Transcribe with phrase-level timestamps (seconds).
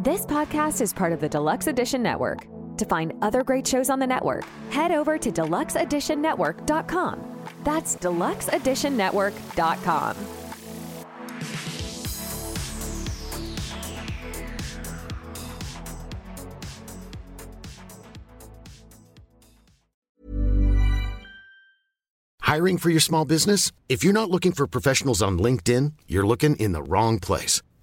[0.00, 2.46] This podcast is part of the Deluxe Edition Network.
[2.76, 7.44] To find other great shows on the network, head over to deluxeeditionnetwork.com.
[7.64, 10.16] That's deluxeeditionnetwork.com.
[22.42, 23.72] Hiring for your small business?
[23.88, 27.62] If you're not looking for professionals on LinkedIn, you're looking in the wrong place.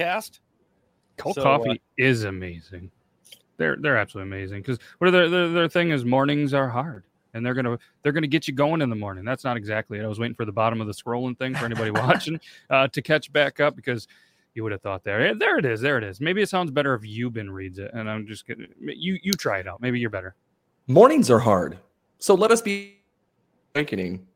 [0.00, 0.40] Cast.
[1.16, 2.90] Cult So, coffee uh, is amazing.
[3.58, 7.44] They're they're absolutely amazing because what their, their their thing is mornings are hard and
[7.44, 9.24] they're gonna they're gonna get you going in the morning.
[9.24, 10.04] That's not exactly it.
[10.04, 13.02] I was waiting for the bottom of the scrolling thing for anybody watching uh, to
[13.02, 14.08] catch back up because
[14.54, 16.20] you would have thought there Eh, there it is there it is.
[16.20, 19.58] Maybe it sounds better if Yuban reads it and I'm just gonna you you try
[19.58, 19.82] it out.
[19.82, 20.34] Maybe you're better.
[20.86, 21.78] Mornings are hard.
[22.18, 22.96] So let us be
[23.74, 24.26] awakening.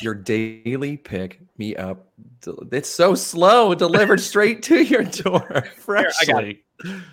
[0.00, 2.12] Your daily pick me up.
[2.72, 5.64] It's so slow, delivered straight to your door.
[5.76, 6.14] Freshly.
[6.20, 6.56] I got it.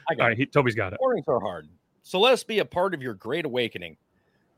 [0.09, 0.38] I got right, it.
[0.38, 1.00] he, Toby's got it.
[1.01, 1.67] Mornings are hard.
[2.01, 3.97] So let us be a part of your great awakening.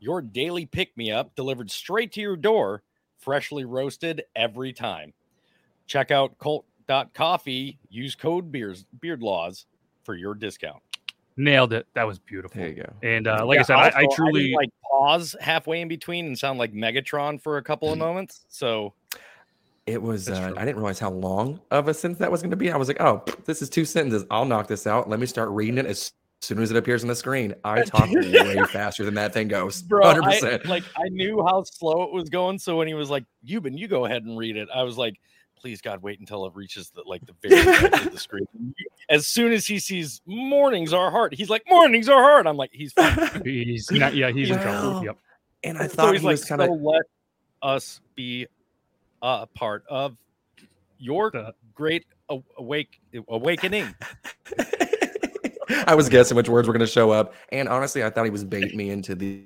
[0.00, 2.82] Your daily pick me up delivered straight to your door,
[3.18, 5.12] freshly roasted every time.
[5.86, 7.78] Check out cult.coffee.
[7.90, 9.66] Use code beers, beard laws
[10.04, 10.82] for your discount.
[11.36, 11.86] Nailed it.
[11.94, 12.60] That was beautiful.
[12.60, 12.92] There you go.
[13.02, 15.88] And uh, like I Yeah, said, I, I also, truly didn't, like pause halfway in
[15.88, 18.44] between and sound like Megatron for a couple of moments.
[18.48, 18.94] So
[19.86, 20.28] It was.
[20.28, 20.56] Uh, true.
[20.58, 22.70] I didn't realize how long of a sentence that was going to be.
[22.70, 24.24] I was like, "Oh, this is two sentences.
[24.30, 25.08] I'll knock this out.
[25.08, 28.08] Let me start reading it as soon as it appears on the screen." I talk
[28.12, 29.82] way faster than that thing goes.
[29.82, 30.66] bro, Hundred I, percent.
[30.66, 32.58] like I knew how slow it was going.
[32.58, 35.14] So when he was like, "Yuban, you go ahead and read it," I was like,
[35.62, 38.46] "Please, God, wait until it reaches the like the very edge of the screen."
[39.08, 42.70] As soon as he sees mornings are hard, he's like, "Mornings are hard." I'm like,
[42.72, 45.04] "He's fine." he's not yeah he's in trouble.
[45.04, 45.16] Yep.
[45.62, 46.66] And I so thought he's he like, was kind of.
[46.66, 47.02] "So let
[47.62, 48.46] us be
[49.22, 50.16] a part of
[50.98, 52.04] your The- great
[52.58, 53.94] awake awakening."
[55.86, 58.30] I was guessing which words were going to show up, and honestly, I thought he
[58.30, 59.44] was baiting me into the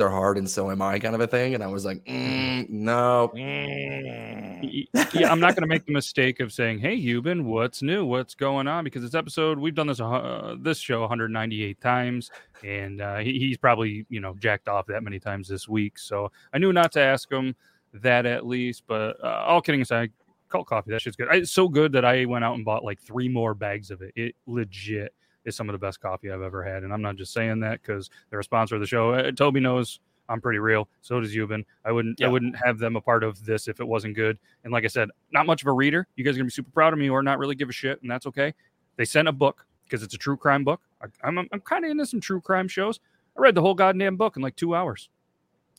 [0.00, 2.68] they're hard and so am I kind of a thing, and I was like, mm,
[2.68, 3.30] no.
[3.34, 4.88] Mm.
[5.14, 8.04] Yeah, I'm not going to make the mistake of saying, "Hey, Yuban, what's new?
[8.04, 12.30] What's going on?" Because this episode, we've done this uh, this show 198 times,
[12.64, 15.98] and uh, he, he's probably you know jacked off that many times this week.
[15.98, 17.54] So I knew not to ask him
[17.94, 18.84] that at least.
[18.86, 20.12] But uh, all kidding aside,
[20.48, 21.28] cult coffee that shit's good.
[21.28, 24.02] I, it's so good that I went out and bought like three more bags of
[24.02, 24.12] it.
[24.16, 25.14] It legit
[25.44, 27.82] is some of the best coffee I've ever had, and I'm not just saying that
[27.82, 29.12] because they're a sponsor of the show.
[29.12, 30.88] Uh, Toby knows I'm pretty real.
[31.02, 31.64] So does Yuban.
[31.84, 34.38] I wouldn't I wouldn't have them a part of this if it wasn't good.
[34.64, 36.06] And like I said, not much of a reader.
[36.16, 38.00] You guys are gonna be super proud of me or not really give a shit,
[38.00, 38.54] and that's okay.
[38.96, 40.80] They sent a book because it's a true crime book.
[41.02, 43.00] I, I'm I'm kind of into some true crime shows.
[43.36, 45.10] I read the whole goddamn book in like two hours.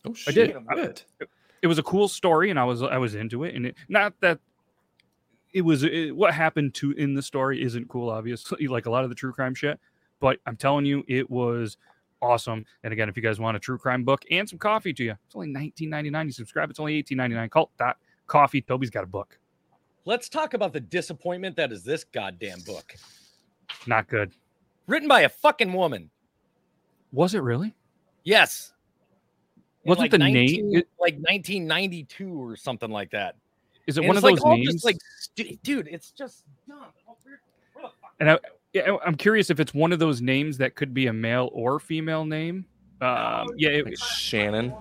[0.05, 0.51] Oh, I did.
[0.51, 1.01] shit, good.
[1.61, 3.55] It was a cool story, and I was I was into it.
[3.55, 4.39] And it, not that
[5.53, 9.03] it was it, what happened to in the story isn't cool, obviously, like a lot
[9.03, 9.79] of the true crime shit.
[10.19, 11.77] But I'm telling you, it was
[12.21, 12.65] awesome.
[12.83, 15.15] And again, if you guys want a true crime book and some coffee to you,
[15.25, 16.25] it's only 19.99.
[16.25, 17.49] You subscribe, it's only 18.99.
[17.51, 18.61] Cult dot coffee.
[18.61, 19.37] Toby's got a book.
[20.05, 22.95] Let's talk about the disappointment that is this goddamn book.
[23.87, 24.31] Not good.
[24.87, 26.09] Written by a fucking woman.
[27.11, 27.73] Was it really?
[28.23, 28.73] Yes.
[29.83, 33.35] In Wasn't like the name- 19 it- like 1992 or something like that?
[33.87, 34.73] Is it And one of like those all names?
[34.73, 34.97] Just like,
[35.63, 36.79] dude, it's just dumb.
[37.23, 37.41] Where-
[37.73, 38.39] where the fuck and I,
[38.73, 41.49] Yeah, I- I'm curious if it's one of those names that could be a male
[41.53, 42.65] or female name.
[43.01, 44.73] Um, yeah, it, Like Shannon.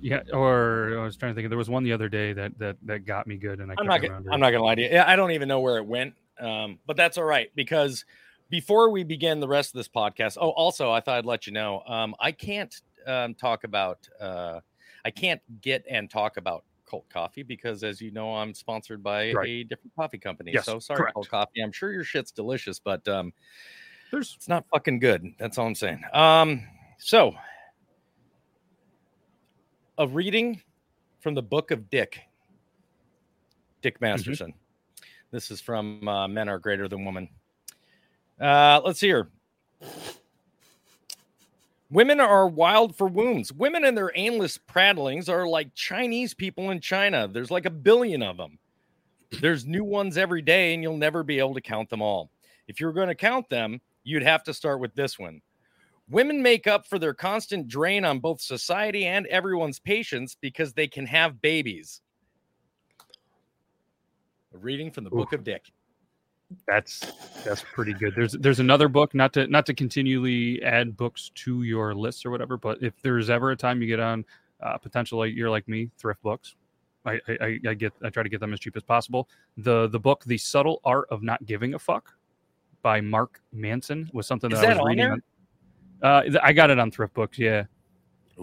[0.00, 0.22] yeah.
[0.32, 1.48] Or I was trying to think.
[1.48, 3.86] There was one the other day that that that got me good, and I I'm
[4.00, 4.22] couldn't.
[4.24, 4.32] Gonna.
[4.32, 4.98] I'm not gonna lie to you.
[5.00, 6.14] I don't even know where it went.
[6.38, 8.04] Um, but that's all right because
[8.48, 11.52] before we begin the rest of this podcast, oh, also I thought I'd let you
[11.52, 11.82] know.
[11.86, 12.74] Um, I can't
[13.06, 14.08] um, talk about.
[14.20, 14.60] Uh,
[15.04, 19.32] I can't get and talk about Cult Coffee because, as you know, I'm sponsored by
[19.32, 19.48] Right.
[19.48, 20.52] a different coffee company.
[20.52, 21.14] Yes, so sorry, correct.
[21.14, 21.60] Cult Coffee.
[21.60, 23.32] I'm sure your shit's delicious, but um,
[24.10, 25.34] There's it's not fucking good.
[25.38, 26.02] That's all I'm saying.
[26.12, 26.62] Um,
[26.98, 27.34] so
[29.98, 30.60] a reading
[31.20, 32.20] from the book of Dick,
[33.82, 34.54] Dick Masterson.
[35.30, 37.28] This is from uh, Men Are Greater Than Women.
[38.40, 39.28] Uh, let's see here.
[41.90, 43.50] Women are wild for wounds.
[43.52, 47.26] Women and their aimless prattlings are like Chinese people in China.
[47.26, 48.58] There's like a billion of them.
[49.40, 52.30] There's new ones every day, and you'll never be able to count them all.
[52.66, 55.40] If you're going to count them, you'd have to start with this one.
[56.10, 60.88] Women make up for their constant drain on both society and everyone's patience because they
[60.88, 62.00] can have babies.
[64.54, 65.70] A reading from the Book of Dick.
[66.66, 67.00] That's
[67.44, 68.14] that's pretty good.
[68.16, 72.30] There's there's another book, not to not to continually add books to your list or
[72.30, 74.24] whatever, but if there's ever a time you get on
[74.62, 76.56] uh, potential like you're like me, thrift books.
[77.04, 79.28] I, I I- get I try to get them as cheap as possible.
[79.56, 82.12] The the book The Subtle Art of Not Giving a Fuck
[82.82, 85.22] by Mark Manson was something Is that, I was on reading on.
[86.02, 87.64] Uh, I got it on thrift books, yeah,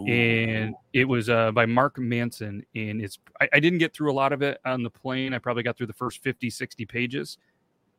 [0.08, 2.66] and it was uh, by Mark Manson.
[2.76, 5.34] And it's I, I didn't get through a lot of it on the plane.
[5.34, 7.38] I probably got through the first 50, 60 pages,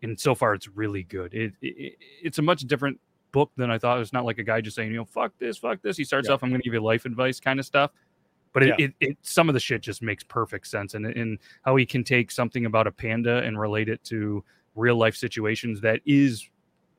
[0.02, 1.34] and so far it's really good.
[1.34, 3.00] It, it it's a much different
[3.32, 4.00] book than I thought.
[4.00, 5.96] It's not like a guy just saying, you know, fuck this, fuck this.
[5.96, 6.34] He starts Yeah.
[6.34, 7.90] off, I'm going to give you life advice kind of stuff.
[8.52, 8.86] But it, Yeah.
[8.86, 12.02] it, it, some of the shit just makes perfect sense, and and how he can
[12.04, 14.42] take something about a panda and relate it to
[14.74, 16.48] real life situations that is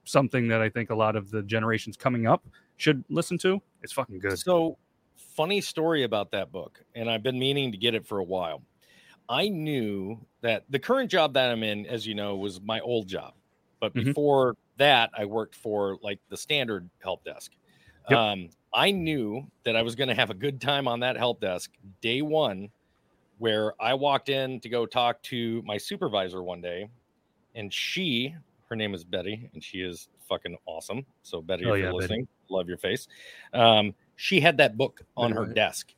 [0.03, 2.45] something that I think a lot of the generations coming up
[2.77, 3.61] should listen to.
[3.83, 4.37] It's fucking good.
[4.39, 4.77] So,
[5.15, 8.61] funny story about that book, and I've been meaning to get it for a while.
[9.29, 13.07] I knew that the current job that I'm in, as you know, was my old
[13.07, 13.33] job.
[13.79, 14.05] But Mhm.
[14.05, 17.51] before that, I worked for like the standard help desk.
[18.09, 18.19] Yep.
[18.19, 21.41] Um, I knew that I was going to have a good time on that help
[21.41, 21.71] desk
[22.01, 22.69] day one,
[23.37, 26.89] where I walked in to go talk to my supervisor one day,
[27.55, 28.35] and she,
[28.69, 31.05] her name is Betty, and she is fucking awesome.
[31.23, 31.95] So Betty, Oh, if yeah, you're Betty.
[31.95, 33.07] listening, love your face.
[33.53, 35.55] Um, she had that book on her Right.
[35.55, 35.93] desk,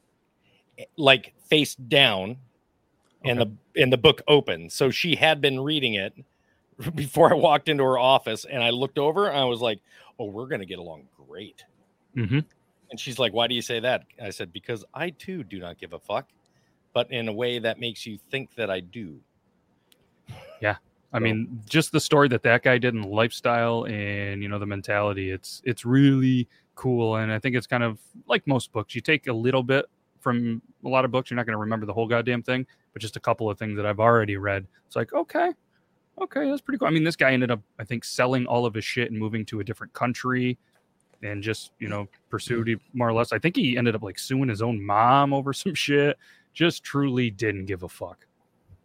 [0.78, 2.38] eh, like face down,
[3.26, 3.52] and the
[3.82, 4.72] and the book opened.
[4.72, 6.14] So she had been reading it
[6.96, 9.80] before I walked into her office, and I looked over and I was like,
[10.20, 11.64] "Oh, we're gonna get along great."
[12.14, 12.40] hmm
[12.90, 15.78] And she's like, "Why do you say that?" I said, "Because I too do not
[15.80, 16.28] give a fuck,
[16.94, 19.20] but in a way that makes you think that I do."
[20.62, 20.78] Yeah.
[21.12, 24.60] I So- mean, just the story that that guy did in lifestyle and you know
[24.60, 25.32] the mentality.
[25.32, 28.96] It's it's really cool, and I think it's kind of like most books.
[28.96, 29.86] You take a little bit
[30.20, 31.30] from a lot of books.
[31.30, 32.66] You're not going to remember the whole goddamn thing,
[33.00, 34.68] but just a couple of things that I've already read.
[34.86, 35.52] It's like okay,
[36.22, 36.88] okay, that's pretty cool.
[36.88, 39.46] I mean, this guy ended up, I think, selling all of his shit and moving
[39.46, 40.58] to a different country,
[41.24, 43.32] and just you know pursued it more or less.
[43.32, 46.18] I think he ended up like suing his own mom over some shit.
[46.54, 48.26] Just truly didn't give a fuck.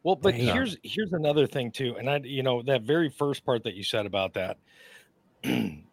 [0.05, 0.55] Well, but Damn.
[0.55, 3.83] here's here's another thing too, and I you know that very first part that you
[3.83, 4.59] said about that.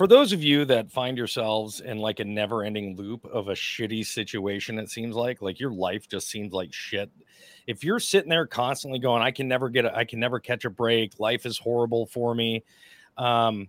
[0.00, 4.06] For those of you that find yourselves in like a never-ending loop of a shitty
[4.06, 7.10] situation, it seems like like your life just seems like shit.
[7.66, 10.64] If you're sitting there constantly going, "I can never get, a, I can never catch
[10.64, 11.20] a break.
[11.20, 12.64] Life is horrible for me,"
[13.18, 13.68] um,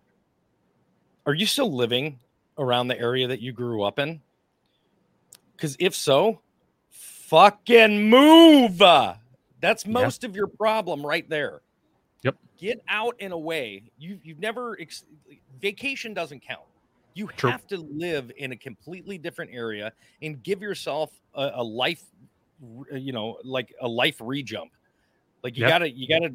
[1.26, 2.18] are you still living
[2.58, 4.22] around the area that you grew up in?
[5.58, 6.40] Because if so,
[6.92, 8.78] fucking move.
[8.78, 9.92] That's Yeah.
[9.92, 11.62] most of your problem right there.
[12.24, 12.36] Yep.
[12.58, 13.84] Get out and away.
[13.98, 15.06] You you've never ex-
[15.60, 16.66] vacation doesn't count.
[17.14, 17.50] You True.
[17.52, 22.04] have to live in a completely different area and give yourself a, a life,
[22.94, 24.72] you know, like a life rejump.
[25.44, 25.70] Like you Yep.
[25.70, 26.34] gotta you gotta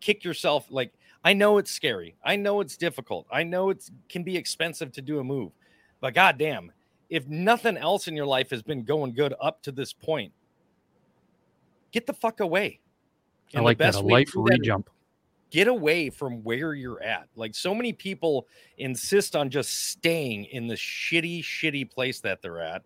[0.00, 0.66] kick yourself.
[0.70, 0.92] Like
[1.24, 2.14] I know it's scary.
[2.24, 3.26] I know it's difficult.
[3.32, 5.52] I know it can be expensive to do a move,
[6.00, 6.70] but goddamn,
[7.08, 10.32] if nothing else in your life has been going good up to this point,
[11.90, 12.80] get the fuck away.
[13.54, 13.94] I And the like that.
[13.94, 14.90] A best way to life do that rejump.
[15.52, 17.28] Get away from where you're at.
[17.36, 22.60] Like so many people insist on just staying in the shitty, shitty place that they're
[22.62, 22.82] at.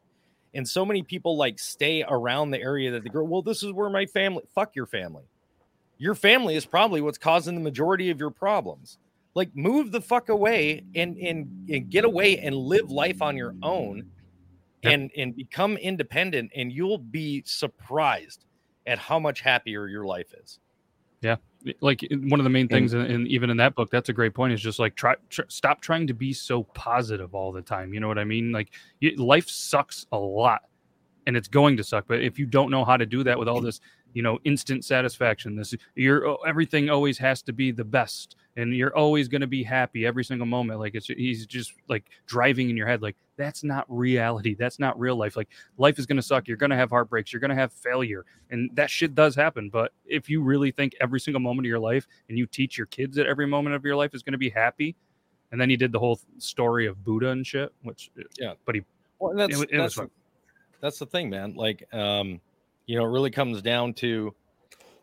[0.53, 3.73] And so many people like stay around the area that they go, well, this is
[3.73, 5.25] where my family, fuck your family.
[5.99, 8.99] Your family is probably what's causing the majority of your problems.
[9.35, 13.55] Like move the fuck away and and, and get away and live life on your
[13.63, 14.11] own
[14.83, 14.93] Yep.
[14.93, 18.45] and and become independent and you'll be surprised
[18.87, 20.59] at how much happier your life is.
[21.81, 24.35] Like one of the main things, and, and even in that book, that's a great
[24.35, 24.53] point.
[24.53, 27.93] Is just like try, tr- stop trying to be so positive all the time.
[27.93, 28.53] You know what I mean?
[28.53, 28.71] Like
[29.01, 30.63] you, life sucks a lot,
[31.27, 32.05] and it's going to suck.
[32.07, 33.81] But if you don't know how to do that with all this,
[34.15, 38.75] you know, instant satisfaction, this you're oh, everything always has to be the best, and
[38.75, 40.81] you're always going to be happy every single moment.
[40.81, 43.03] Like it's he's just like driving in your head.
[43.03, 44.55] Like that's not reality.
[44.55, 45.37] That's not real life.
[45.37, 46.49] Like life is going to suck.
[46.49, 47.33] You're going to have heartbreaks.
[47.33, 48.25] You're going to have failure.
[48.51, 49.69] And that shit does happen.
[49.71, 52.87] But if you really think every single moment of your life and you teach your
[52.87, 54.97] kids that every moment of your life is going to be happy,
[55.53, 58.55] and then he did the whole story of Buddha and shit, which, Yeah.
[58.65, 58.83] but he,
[59.19, 60.11] Well, and that's it, it that's, fun.
[60.81, 61.55] that's the thing, man.
[61.55, 62.41] Like, um,
[62.87, 64.35] you know, it really comes down to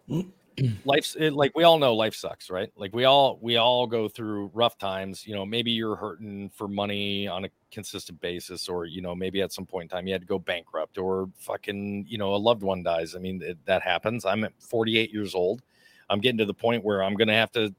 [0.86, 2.72] life's it, like we all know life sucks, right?
[2.76, 5.26] Like we all we all go through rough times.
[5.26, 9.42] You know, maybe you're hurting for money on a consistent basis, or you know, maybe
[9.42, 12.38] at some point in time you had to go bankrupt, or fucking, you know, a
[12.38, 13.16] loved one dies.
[13.16, 14.26] I mean, it, that happens.
[14.26, 15.62] I'm at 48 years old.
[16.10, 17.74] I'm getting to the point where I'm gonna have to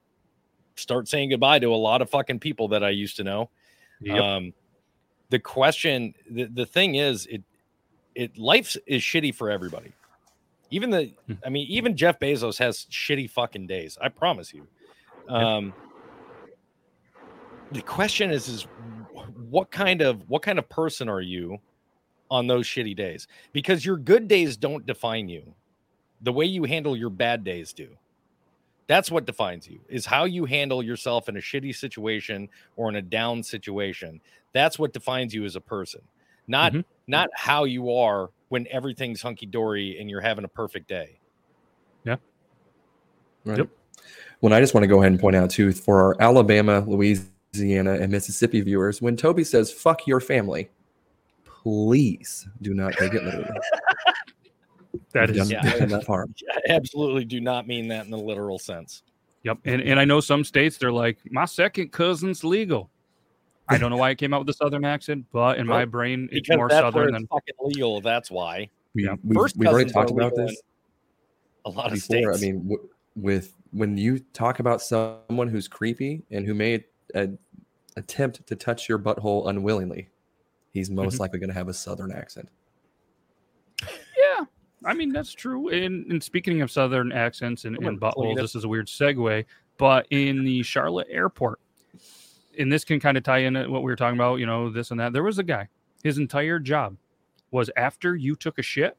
[0.77, 3.51] start saying goodbye to a lot of fucking people that I used to know.
[4.01, 4.21] Yep.
[4.21, 4.53] Um,
[5.31, 7.43] the question, the, the thing is, it
[8.15, 9.93] it life is shitty for everybody.
[10.71, 11.35] Even the, Hmm.
[11.45, 13.97] I mean, even Jeff Bezos has shitty fucking days.
[14.01, 14.67] I promise you.
[15.29, 15.73] Um,
[17.73, 18.67] the question is, is
[19.55, 21.59] what kind of what kind of person are you
[22.29, 23.29] on those shitty days?
[23.53, 25.55] Because your good days don't define you.
[26.23, 27.89] The way you handle your bad days do.
[28.89, 29.79] That's what defines you.
[29.89, 34.21] Is how you handle yourself in a shitty situation or in a down situation.
[34.53, 36.01] That's what defines you as a person.
[36.49, 36.85] Not Mhm.
[37.07, 41.21] not how you are when everything's hunky dory and you're having a perfect day.
[43.47, 43.59] Right.
[43.59, 43.69] Yep.
[44.41, 47.29] When I just want to go ahead and point out too for our Alabama, Louisiana,
[47.61, 50.69] and Mississippi viewers, when Toby says "fuck your family,"
[51.45, 53.49] please do not take it literally.
[55.13, 55.63] that We've is, done, Yeah.
[55.65, 56.35] we've done enough harm.
[56.53, 59.03] I absolutely do not mean that in the literal sense.
[59.45, 59.59] Yep.
[59.65, 62.91] And and I know some states they're like, my second cousin's legal.
[63.69, 66.29] I don't know why it came out with the southern accent, but in my brain,
[66.31, 68.01] it's Because more that's southern than fucking legal.
[68.03, 68.69] That's why.
[68.95, 69.15] We, Yeah.
[69.25, 70.61] we've, First we've already talked about this
[71.65, 72.35] A lot of before.
[72.35, 72.39] states.
[72.39, 76.85] I mean, w- with when you talk about someone who's creepy and who made
[77.15, 77.39] an
[77.97, 80.09] attempt to touch your butthole unwillingly,
[80.73, 81.21] he's most Mhm.
[81.21, 82.49] likely going to have a southern accent.
[84.17, 84.45] Yeah,
[84.85, 85.69] I mean that's true.
[85.69, 88.87] And, and speaking of southern accents and, I'm and gonna buttholes, this is a weird
[88.87, 89.45] segue.
[89.77, 91.59] But in the Charlotte airport,
[92.59, 94.71] and this can kind of tie in at what we were talking about, you know,
[94.71, 95.13] this and that.
[95.13, 95.69] There was a guy.
[96.05, 96.97] His entire job
[97.51, 98.97] was after you took a shit,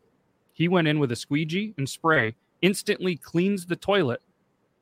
[0.53, 4.21] he went in with a squeegee and spray, instantly cleans the toilet,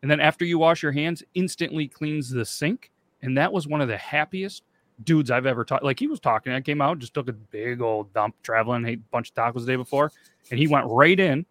[0.01, 2.91] and then after you wash your hands, instantly cleans the sink.
[3.23, 4.63] And that was one of the happiest
[5.03, 5.83] dudes I've ever talked.
[5.83, 8.99] Like he was talking, I came out, just took a big old dump, traveling, ate
[8.99, 10.11] a bunch of tacos the day before,
[10.51, 11.45] and he went right in,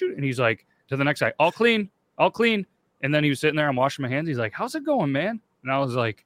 [0.00, 2.66] and he's like to the next guy, all clean, all clean.
[3.02, 4.28] And then he was sitting there, I'm washing my hands.
[4.28, 6.24] He's like, "How's it going, man?" And I was like,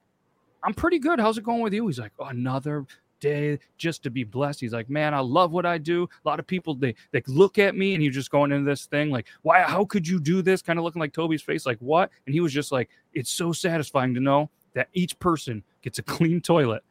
[0.63, 1.19] "I'm pretty good.
[1.19, 2.85] How's it going with you?" He's like, oh, "Another
[3.19, 6.03] day just to be blessed." He's like, "Man, I love what I do.
[6.03, 8.85] A lot of people they they look at me, and you're just going into this
[8.85, 9.61] thing like, why?
[9.61, 12.11] How could you do this?" Kind of looking like Toby's face, like what?
[12.25, 16.03] And he was just like, "It's so satisfying to know that each person gets a
[16.03, 16.83] clean toilet."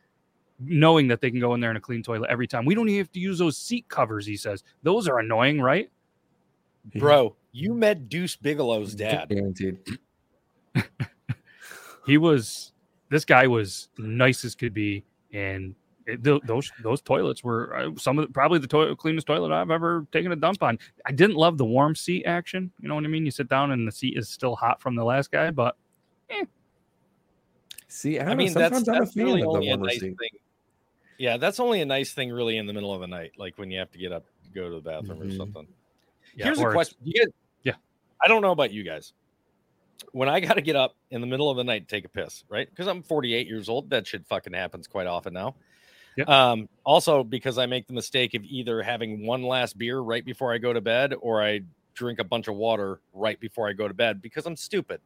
[0.60, 2.64] Knowing that they can go in there in a clean toilet every time.
[2.64, 4.64] We don't even have to use those seat covers, he says.
[4.82, 5.88] Those are annoying, right?
[6.96, 9.28] Bro, you met Deuce Bigalow's dad.
[9.28, 9.78] Guaranteed.
[12.06, 12.72] he was
[13.10, 15.74] this guy was nice as could be and
[16.06, 19.52] it, th- those those toilets were uh, some of the, probably the toilet cleanest toilet
[19.52, 20.78] I've ever taken a dump on.
[21.04, 22.72] I didn't love the warm seat action.
[22.80, 23.26] You know what I mean?
[23.26, 25.76] You sit down and the seat is still hot from the last guy, but
[27.88, 29.76] See, I, I mean, know, that's, sometimes I'm a that's really of the only a
[29.76, 30.16] nice thing.
[31.16, 33.70] Yeah, that's only a nice thing, really, in the middle of the night, like when
[33.70, 35.36] you have to get up, go to the bathroom or Mhm.
[35.36, 35.66] something.
[36.36, 37.32] yeah, Here's or a question: you guys,
[37.64, 37.74] Yeah.
[38.22, 39.14] I don't know about you guys.
[40.12, 42.08] When I got to get up in the middle of the night to take a
[42.08, 42.68] piss, right?
[42.70, 45.56] Because I'm 48 years old, that shit fucking happens quite often now.
[46.16, 46.24] Yeah.
[46.24, 50.52] Um, also because I make the mistake of either having one last beer right before
[50.52, 51.60] I go to bed, or I
[51.94, 55.00] drink a bunch of water right before I go to bed because I'm stupid.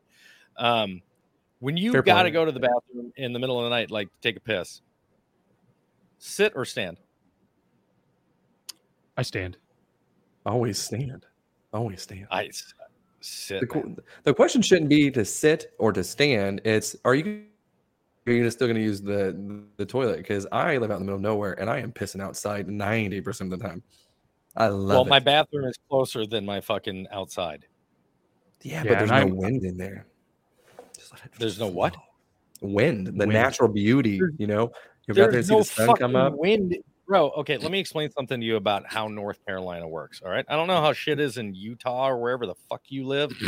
[0.58, 1.00] Um,
[1.62, 2.32] when you Fair got to point.
[2.34, 4.82] go to the bathroom in the middle of the night, like take a piss,
[6.18, 6.98] sit or stand.
[9.16, 9.56] I stand.
[10.44, 11.24] Always stand.
[11.72, 12.26] Always stand.
[12.32, 12.50] I
[13.20, 13.60] sit.
[13.60, 16.60] The, the question shouldn't be to sit or to stand.
[16.64, 17.44] It's are you
[18.26, 20.16] are you still going to use the the toilet?
[20.16, 23.20] Because I live out in the middle of nowhere and I am pissing outside ninety
[23.20, 23.82] percent of the time.
[24.56, 25.08] I love Well, it.
[25.10, 27.66] my bathroom is closer than my fucking outside.
[28.62, 30.06] yeah, Yeah, but there's no I'm- wind in there.
[31.12, 31.96] Just let it There's no what?
[32.60, 33.32] Wind, the Wind.
[33.32, 34.20] natural beauty.
[34.38, 34.72] You know,
[35.06, 36.34] you've got there to There's see the sun come up.
[36.36, 36.76] wind,
[37.08, 37.30] bro.
[37.30, 40.22] Okay, let me explain something to you about how North Carolina works.
[40.24, 43.04] All right, I don't know how shit is in Utah or wherever the fuck you
[43.06, 43.32] live.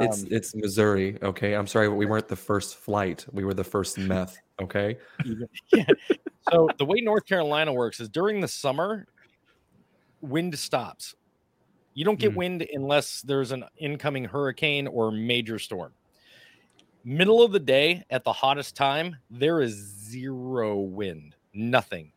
[0.00, 1.18] it's Um, it's Missouri.
[1.22, 3.26] Okay, I'm sorry, but we weren't the first flight.
[3.32, 4.36] We were the first meth.
[4.62, 4.96] Okay,
[5.72, 5.84] yeah.
[6.52, 9.06] So the way North Carolina works is during the summer,
[10.20, 11.14] wind stops.
[11.94, 12.36] You don't get Mm.
[12.36, 15.92] wind unless there's an incoming hurricane or major storm.
[17.08, 22.10] Middle of the day at the hottest time, there is zero wind, nothing.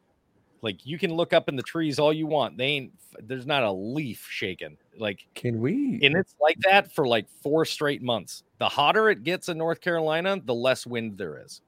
[0.64, 2.58] Like you can look up in the trees all you want.
[2.58, 4.78] They ain't there's not a leaf shaking.
[4.98, 6.00] Like can we?
[6.02, 8.42] and it's like that for like four straight months.
[8.58, 11.62] The hotter it gets in North Carolina, the less wind there is.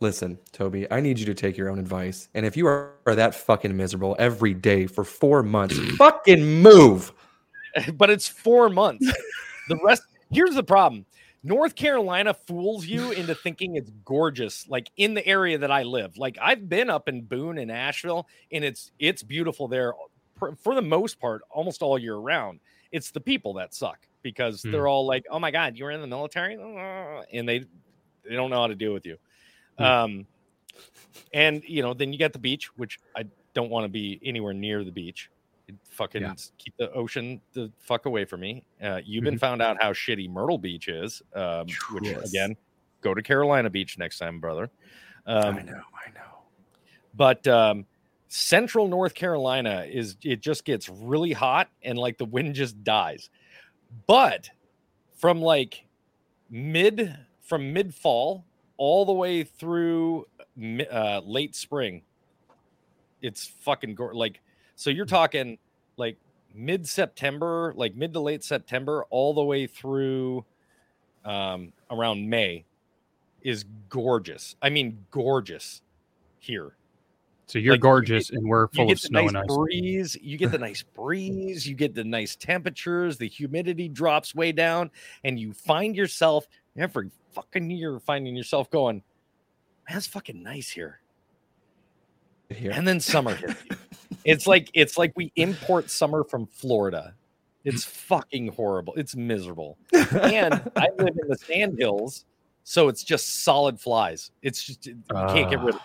[0.00, 2.30] Listen, Toby, I need you to take your own advice.
[2.32, 7.12] And if you are, are that fucking miserable every day for four months, fucking move.
[7.92, 9.06] but it's four months.
[9.68, 11.04] The rest here's the problem.
[11.46, 16.18] North Carolina fools you into thinking it's gorgeous, like in the area that I live.
[16.18, 19.94] Like I've been up in Boone and Asheville, and it's it's beautiful there
[20.36, 22.58] for, the most part, almost all year round.
[22.90, 24.72] It's the people that suck because Hmm.
[24.72, 27.60] they're all like, "Oh my god, you were in the military," and they
[28.28, 29.16] they don't know how to deal with you.
[29.78, 29.84] Hmm.
[29.84, 30.26] Um,
[31.32, 33.24] and you know, then you got the beach, which I
[33.54, 35.30] don't want to be anywhere near the beach.
[35.90, 36.34] Fucking Yeah.
[36.58, 38.64] keep the ocean the fuck away from me.
[38.82, 39.30] Uh, you've Mm-hmm.
[39.30, 42.28] been found out how shitty Myrtle Beach is, um, which Yes.
[42.30, 42.56] again,
[43.00, 44.70] go to Carolina Beach next time, brother.
[45.26, 45.72] Um, I know,
[46.06, 46.42] I know.
[47.14, 47.84] but um,
[48.28, 53.28] central North Carolina is it just gets really hot and like the wind just dies.
[54.06, 54.50] But
[55.16, 55.84] from like
[56.50, 58.44] mid from mid fall
[58.76, 60.26] all the way through
[60.92, 62.02] uh, late spring,
[63.22, 64.40] it's fucking go- like
[64.76, 65.58] so you're talking
[65.96, 66.16] like
[66.54, 70.44] mid September, like mid to late September, all the way through
[71.24, 72.64] um, around May
[73.42, 74.56] is gorgeous.
[74.62, 75.82] I mean, gorgeous
[76.38, 76.76] here
[77.46, 79.56] So you're Like, you gorgeous, and we're full of snow nice and ice.
[79.56, 80.16] breeze.
[80.20, 81.66] You get the nice breeze.
[81.66, 83.18] You get the nice temperatures.
[83.18, 84.90] The humidity drops way down,
[85.24, 89.02] and you find yourself every fucking year finding yourself going,
[89.88, 91.00] "Man, it's fucking nice here."
[92.50, 92.72] Here.
[92.72, 93.64] And then summer hits.
[93.70, 93.76] you.
[94.26, 97.14] It's like it's like we import summer from Florida.
[97.64, 98.94] It's fucking horrible.
[98.96, 99.76] It's miserable.
[99.92, 102.24] And I live in the sand hills,
[102.64, 104.30] so it's just solid flies.
[104.42, 105.80] It's just you can't get rid of.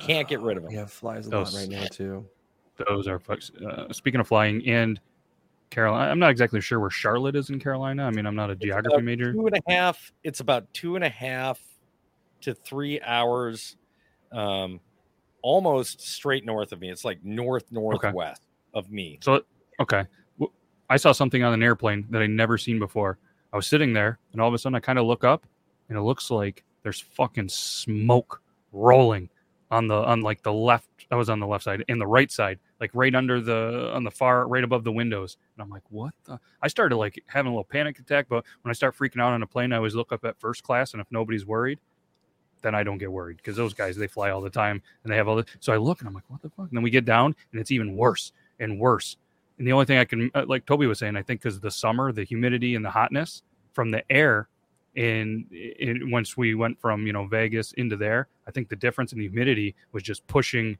[0.00, 0.70] Can't get rid of 'em.
[0.70, 2.26] We have flies a Those- lot right now too.
[2.88, 3.20] Those are.
[3.28, 5.00] Uh, speaking of flying, and
[5.70, 8.04] Carolina, I'm not exactly sure where Charlotte is in Carolina.
[8.04, 9.32] I mean, I'm not a geography major.
[9.32, 10.12] Two and a half.
[10.24, 11.58] It's about two and a half
[12.42, 13.76] to three hours,
[14.30, 14.78] um,
[15.42, 16.90] almost straight north of me.
[16.90, 18.42] It's like north northwest
[18.74, 19.18] of me.
[19.22, 19.42] So,
[19.80, 20.04] okay,
[20.88, 23.18] I saw something on an airplane that I never seen before.
[23.52, 25.46] I was sitting there, and all of a sudden, I kind of look up,
[25.88, 29.28] and it looks like there's fucking smoke rolling
[29.70, 30.88] on the on like the left.
[31.10, 34.04] I was on the left side and the right side, like right under the on
[34.04, 35.36] the far right above the windows.
[35.56, 36.12] And I'm like, what?
[36.24, 36.38] the?
[36.62, 38.26] I started like having a little panic attack.
[38.28, 40.62] But when I start freaking out on a plane, I always look up at first
[40.62, 41.80] class, and if nobody's worried,
[42.62, 45.16] then I don't get worried because those guys they fly all the time and they
[45.16, 45.46] have all the.
[45.60, 46.68] So I look and I'm like, what the fuck?
[46.68, 49.16] And then we get down and it's even worse and worse.
[49.58, 51.70] And the only thing I can, uh, like Toby was saying, I think because the
[51.70, 53.42] summer, the humidity and the hotness
[53.72, 54.48] from the air,
[54.96, 55.46] and
[56.10, 59.28] once we went from you know Vegas into there, I think the difference in the
[59.28, 60.78] humidity was just pushing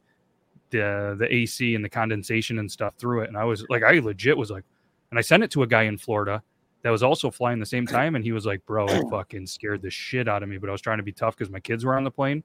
[0.71, 3.29] the the AC and the condensation and stuff through it.
[3.29, 4.65] And I was like, I legit was like,
[5.11, 6.43] and I sent it to a guy in Florida
[6.87, 9.83] that was also flying the same time, and he was like, "Bro, it fucking scared
[9.83, 11.85] the shit out of me." But I was trying to be tough because my kids
[11.85, 12.45] were on the plane.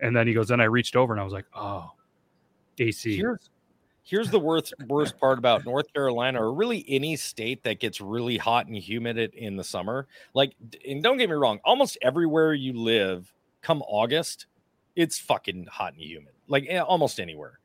[0.00, 1.90] And then he goes, then I reached over and I was like, "Oh,
[2.78, 3.50] AC." Here's
[4.02, 8.38] here's the worst worst part about North Carolina or really any state that gets really
[8.38, 10.06] hot and humid in the summer.
[10.32, 10.54] Like,
[10.88, 14.46] and don't get me wrong, almost everywhere you live, come August,
[14.96, 16.32] it's fucking hot and humid.
[16.48, 17.58] Like eh, almost anywhere.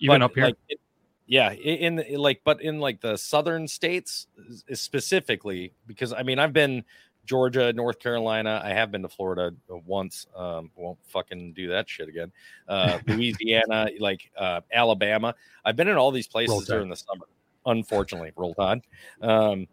[0.00, 0.44] Even But, up here.
[0.44, 0.80] like, it-
[1.30, 4.26] yeah, i- in, like, but in like the southern states
[4.74, 6.84] specifically, because I mean, I've been
[7.24, 8.60] Georgia, North Carolina.
[8.64, 10.26] I have been to Florida uh, once.
[10.34, 12.32] Um, won't fucking do that shit again.
[12.66, 15.34] Uh, Louisiana, like uh, Alabama.
[15.64, 17.26] I've been in all these places during the summer.
[17.66, 18.80] Unfortunately, roll tide.
[19.22, 19.68] Um,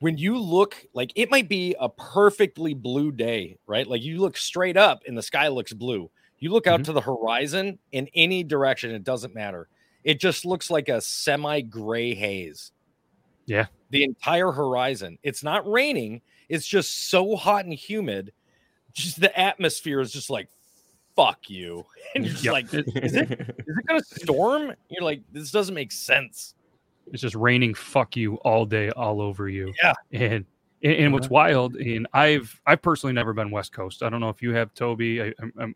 [0.00, 3.86] when you look like it might be a perfectly blue day, right?
[3.86, 6.10] Like you look straight up and the sky looks blue.
[6.38, 6.84] You look out Mhm.
[6.84, 9.68] to the horizon in any direction, it doesn't matter.
[10.06, 12.70] It just looks like a semi gray haze.
[13.44, 13.66] Yeah.
[13.90, 15.18] The entire horizon.
[15.22, 18.32] It's not raining, it's just so hot and humid.
[18.92, 20.48] Just the atmosphere is just like,
[21.16, 21.84] fuck you.
[22.14, 22.52] And you're just Yep.
[22.52, 24.72] like, is it, is it gonna storm?
[24.88, 26.54] You're like, this doesn't make sense.
[27.12, 29.92] it's just raining fuck you all day all over you Yeah.
[30.12, 30.44] and
[30.82, 34.28] and, and what's wild and i've i've personally never been west coast i don't know
[34.28, 35.74] if you have toby i I'm, I'm,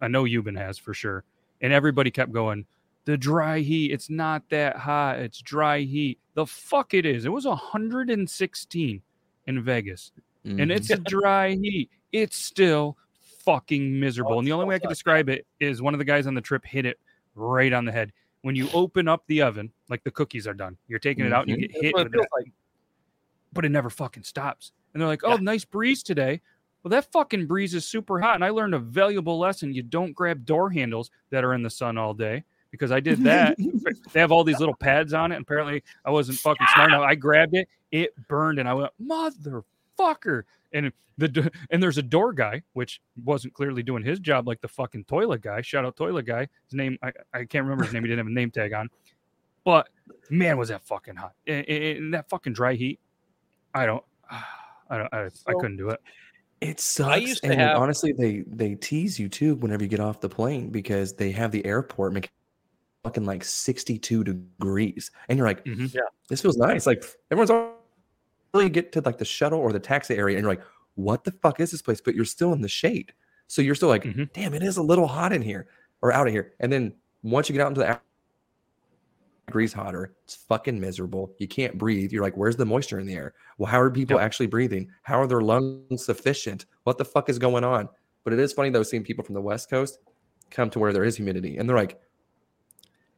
[0.00, 1.24] i know Yuban has for sure
[1.62, 2.64] and everybody kept going
[3.08, 7.30] the dry heat it's not that hot it's dry heat the fuck it is it
[7.32, 9.00] was 116
[9.46, 10.12] in Vegas,
[10.44, 10.76] and Mhm.
[10.76, 11.90] it's a dry heat.
[12.12, 12.98] It's still
[13.46, 14.34] fucking miserable.
[14.34, 16.34] Oh, and the only way I can describe it is one of the guys on
[16.34, 17.00] the trip hit it
[17.34, 18.12] right on the head.
[18.42, 21.48] When you open up the oven, like the cookies are done, you're taking it out
[21.48, 21.72] and you Mhm.
[21.72, 22.52] get hit it with feels that, like.
[23.54, 24.72] but it never fucking stops.
[24.92, 25.36] And they're like, "Oh, Yeah.
[25.40, 26.42] nice breeze today."
[26.82, 29.72] Well, that fucking breeze is super hot, and I learned a valuable lesson.
[29.72, 33.22] You don't grab door handles that are in the sun all day because I did
[33.24, 33.56] that.
[34.12, 35.36] they have all these little pads on it.
[35.36, 37.02] And apparently, I wasn't fucking smart enough.
[37.02, 42.32] I grabbed it, it burned, and I went, "Motherfucker!" And the and there's a door
[42.32, 45.62] guy, which wasn't clearly doing his job like the fucking toilet guy.
[45.62, 46.48] Shout out toilet guy.
[46.66, 48.04] His name I, I can't remember his name.
[48.04, 48.88] He didn't have a name tag on,
[49.64, 49.88] but
[50.30, 51.32] man, was that fucking hot.
[51.46, 53.00] And, and- and that fucking dry heat.
[53.74, 54.04] I don't.
[54.90, 55.12] I don't.
[55.12, 56.00] I, I couldn't do it.
[56.60, 57.20] It sucks.
[57.20, 60.28] used to and have- honestly, they they tease you too whenever you get off the
[60.28, 62.30] plane because they have the airport make
[63.08, 65.92] fucking like 62 degrees, and you're like, Mhm.
[65.94, 66.02] Yeah.
[66.28, 66.86] this feels nice.
[66.86, 67.74] Like everyone's all
[68.54, 70.62] you get to like the shuttle or the taxi area, and you're like,
[70.94, 72.00] what the fuck is this place?
[72.02, 73.12] But you're still in the shade,
[73.46, 74.30] so you're still like, Mhm.
[74.34, 75.68] damn, it is a little hot in here
[76.02, 76.52] or out of here.
[76.60, 76.92] And then
[77.22, 78.02] once you get out into the out-
[79.46, 81.34] degrees hotter, it's fucking miserable.
[81.38, 82.12] You can't breathe.
[82.12, 83.32] You're like, where's the moisture in the air?
[83.56, 84.24] Well, how are people Yep.
[84.24, 84.90] actually breathing?
[85.04, 86.66] How are their lungs sufficient?
[86.84, 87.88] What the fuck is going on?
[88.24, 90.00] But it is funny though, seeing people from the West Coast
[90.50, 91.98] come to where there is humidity and they're like,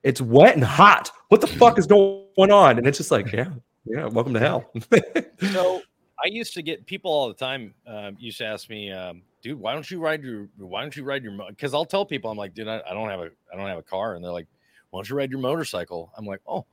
[0.03, 1.11] it's wet and hot.
[1.29, 2.79] What the fuck is going on?
[2.79, 3.51] And it's just like, yeah,
[3.85, 4.71] yeah, welcome to hell.
[5.53, 5.81] So
[6.23, 9.59] I used to get people all the time um, used to ask me, um, dude,
[9.59, 12.37] why don't you ride your why don't you ride your because I'll tell people I'm
[12.37, 14.47] like, dude, I, I don't have a I don't have a car, and they're like,
[14.91, 16.13] why don't you ride your motorcycle?
[16.17, 16.67] I'm like, oh,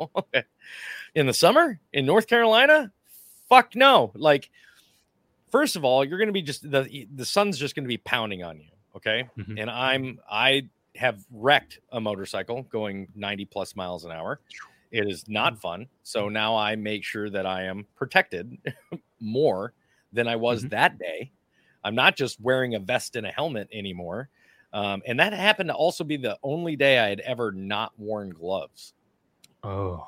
[0.16, 0.44] okay.
[1.14, 2.90] In the summer in North Carolina,
[3.48, 4.10] fuck no.
[4.14, 4.48] Like,
[5.50, 8.58] first of all, you're gonna be just the the sun's just gonna be pounding on
[8.58, 9.28] you, okay?
[9.38, 9.60] Mhm.
[9.60, 14.40] And I'm I have wrecked a motorcycle going 90 plus miles an hour.
[14.90, 15.86] It is not fun.
[16.02, 18.58] So now I make sure that I am protected
[19.20, 19.72] more
[20.12, 21.30] than I was that day.
[21.84, 24.28] I'm not just wearing a vest and a helmet anymore.
[24.72, 28.30] Um, and that happened to also be the only day I had ever not worn
[28.30, 28.92] gloves.
[29.62, 30.06] Oh,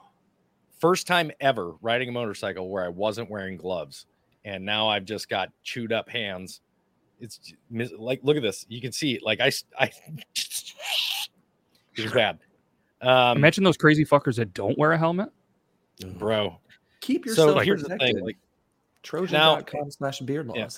[0.80, 4.06] First time ever riding a motorcycle where I wasn't wearing gloves.
[4.46, 6.62] And now I've just got chewed up hands.
[7.20, 7.52] It's
[7.98, 8.64] like, look at this.
[8.68, 9.22] You can see it.
[9.22, 9.50] Like, I
[11.96, 12.38] it was bad.
[13.02, 15.30] Um, imagine those crazy fuckers that don't wear a helmet.
[16.18, 16.58] bro.
[17.00, 18.16] Keep So yourself here's the protected.
[18.16, 18.24] thing.
[18.24, 18.38] Like,
[19.02, 20.68] Trojan.com slash beard Yeah.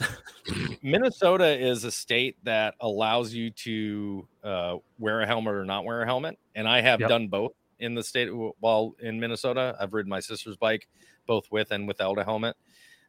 [0.82, 6.02] Minnesota is a state that allows you to uh, wear a helmet or not wear
[6.02, 7.08] a helmet, and I have Yep.
[7.08, 8.28] done both in the state.
[8.60, 10.86] While in Minnesota, I've ridden my sister's bike
[11.26, 12.56] both with and without a helmet.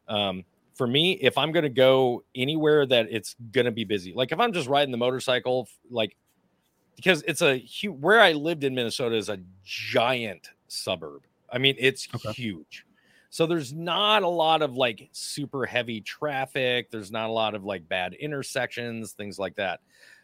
[0.08, 0.44] Um,
[0.74, 4.32] for me, if I'm going to go anywhere that it's going to be busy, like
[4.32, 6.16] if I'm just riding the motorcycle, like
[6.96, 11.22] because it's a huge where I lived in Minnesota is a giant suburb.
[11.50, 12.32] I mean, it's Okay.
[12.32, 12.86] huge.
[13.30, 16.90] So there's not a lot of like super heavy traffic.
[16.90, 19.80] There's not a lot of like bad intersections, things like that.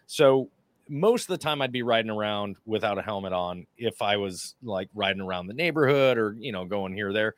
[0.07, 0.49] So
[0.89, 4.55] most of the time I'd be riding around without a helmet on if I was
[4.63, 7.35] like riding around the neighborhood or, you know, going here or there.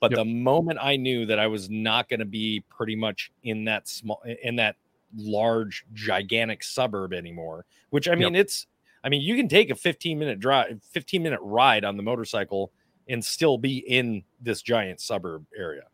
[0.00, 0.18] But Yep.
[0.18, 3.88] the moment I knew that I was not going to be pretty much in that
[3.88, 4.76] small, in that
[5.16, 8.66] large, gigantic suburb anymore, which I mean, it's,
[9.02, 12.70] I mean, you can take a 15 minute drive, 15 minute ride on the motorcycle
[13.08, 15.84] and still be in this giant suburb area.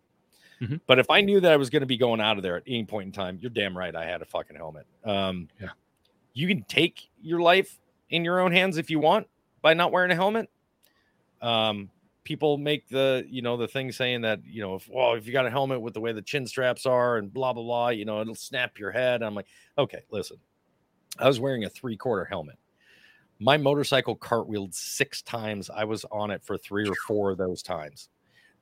[0.60, 0.80] Mhm.
[0.86, 2.62] But if I knew that I was going to be going out of there at
[2.66, 3.94] any point in time, you're damn right.
[3.94, 4.86] I had a fucking helmet.
[5.04, 5.70] Um, Yeah.
[6.32, 7.78] You can take your life
[8.10, 9.28] in your own hands if you want
[9.62, 10.50] by not wearing a helmet.
[11.40, 11.90] Um,
[12.24, 15.32] people make the, you know, the thing saying that, you know, if, well, if you
[15.32, 18.04] got a helmet with the way the chin straps are and blah, blah, blah, you
[18.04, 19.22] know, it'll snap your head.
[19.22, 19.46] I'm like,
[19.78, 20.38] okay, listen,
[21.18, 22.56] I was wearing a three quarter helmet
[23.44, 25.68] my motorcycle cartwheeled six times.
[25.70, 28.08] I was on it for three or four of those times.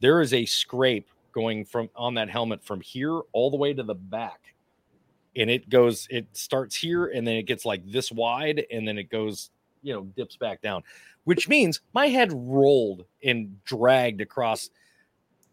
[0.01, 3.83] There is a scrape going from on that helmet from here all the way to
[3.85, 4.55] the back.
[5.37, 8.98] And it goes, it starts here and then it gets like this wide and then
[8.98, 9.51] it goes,
[9.83, 10.83] you know, dips back down,
[11.25, 14.71] which means my head rolled and dragged across.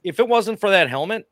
[0.04, 1.28] If it wasn't for that helmet,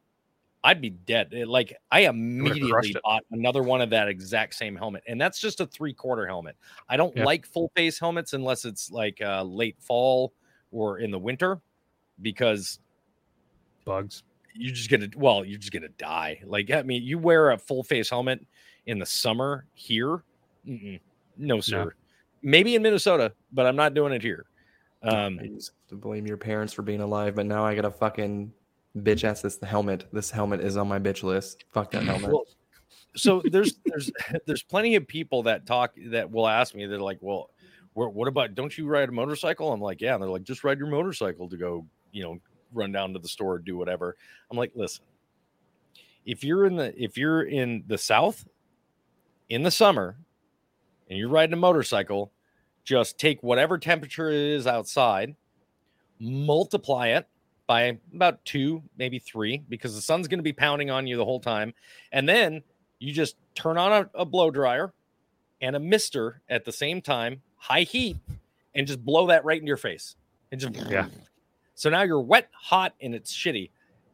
[0.64, 1.30] I'd be dead.
[1.32, 5.62] It- like I immediately bought another one of that exact same helmet, and that's just
[5.62, 6.56] a three quarter helmet.
[6.90, 7.24] I don't Yeah.
[7.26, 10.34] like full face helmets unless it's like uh, late fall
[10.72, 11.62] or in the winter,
[12.22, 12.80] because
[13.86, 14.24] Bugs.
[14.54, 16.42] you're just gonna well, you're just gonna die.
[16.46, 18.46] Like I mean, you wear a full face helmet
[18.88, 20.24] in the summer here,
[20.68, 21.00] mm-mm,
[21.38, 21.94] no sir.
[22.42, 24.46] Maybe in Minnesota, but I'm not doing it here.
[25.04, 25.40] Um,
[25.90, 28.52] to blame your parents for being alive, but now I got to fucking
[28.98, 30.06] bitch ass this helmet.
[30.12, 31.66] This helmet is on my bitch list.
[31.72, 32.32] Fuck that helmet.
[32.32, 32.46] Well,
[33.18, 34.12] so there's there's
[34.46, 37.50] there's plenty of people that talk that will ask me they're like well
[37.94, 40.64] where, what about don't you ride a motorcycle i'm like yeah and they're like just
[40.64, 42.38] ride your motorcycle to go you know
[42.74, 44.16] run down to the store do whatever
[44.52, 45.04] i'm like listen
[46.26, 48.48] if you're in the if you're in the south
[49.50, 50.18] in the summer
[51.10, 52.32] and you're riding a motorcycle,
[52.84, 55.36] just take whatever temperature it is outside,
[56.20, 57.28] multiply it
[57.68, 61.26] by about two, maybe three, because the sun's going to be pounding on you the
[61.26, 61.74] whole time.
[62.12, 62.64] And then
[63.00, 64.94] you just turn on a, a blow dryer
[65.62, 68.18] and a mister at the same time, high heat,
[68.74, 70.16] and just blow that right into your face.
[70.52, 71.08] And just Yeah.
[71.76, 73.70] So now you're wet, hot, and it's shitty.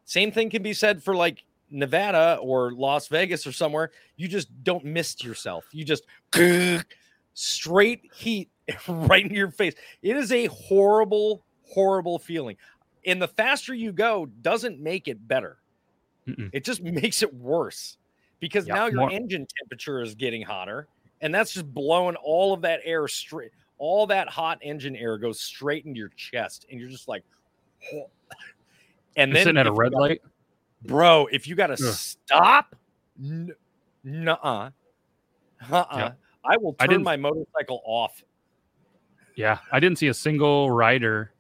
[0.06, 1.44] Same thing can be said for like
[1.74, 3.92] Nevada or Las Vegas or somewhere.
[4.16, 5.66] You just don't mist yourself.
[5.72, 6.04] You just
[7.34, 8.50] straight heat
[8.88, 9.74] right in your face.
[10.02, 12.56] It is a horrible, horrible feeling.
[13.06, 15.58] And the faster you go doesn't make it better.
[16.28, 16.50] Mm-mm.
[16.54, 17.98] It just makes it worse
[18.40, 20.88] because now your more- engine temperature is getting hotter,
[21.22, 23.52] and that's just blowing all of that air straight.
[23.78, 27.24] All that hot engine air goes straight into your chest, and you're just like,
[27.94, 28.10] "Oh."
[29.18, 30.22] and You're then sitting at a red got- light.
[30.86, 31.28] Bro.
[31.32, 32.76] If you got to stop,
[33.22, 33.54] n-
[34.04, 34.70] nuh-uh,
[35.72, 35.98] uh-uh.
[35.98, 36.12] Yeah.
[36.46, 38.22] I will turn didn't- my motorcycle off.
[39.36, 41.32] Yeah, I didn't see a single rider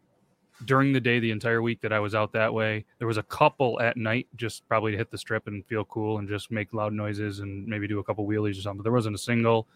[0.65, 2.85] during the day the entire week that I was out that way.
[2.97, 6.17] There was a couple at night, just probably to hit the strip and feel cool
[6.17, 8.77] and just make loud noises and maybe do a couple wheelies or something.
[8.77, 9.67] But there wasn't a single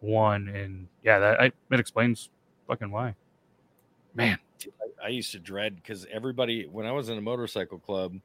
[0.00, 2.30] one, and yeah, that I, that explains
[2.66, 3.14] fucking why.
[4.14, 4.38] Man,
[5.00, 8.16] I, I used to dread because everybody, when I was in a motorcycle club,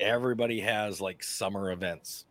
[0.00, 2.26] everybody has like summer events,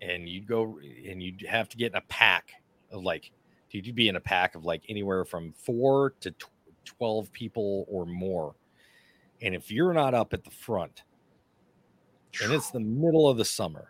[0.00, 2.52] and you'd go and you'd have to get in a pack
[2.90, 3.30] of like,
[3.70, 6.50] dude, you'd be in a pack of like anywhere from four to tw-
[6.84, 8.54] twelve people or more,
[9.42, 11.02] and if you're not up at the front,
[12.42, 13.88] and it's the middle of the summer,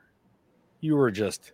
[0.80, 1.52] you were just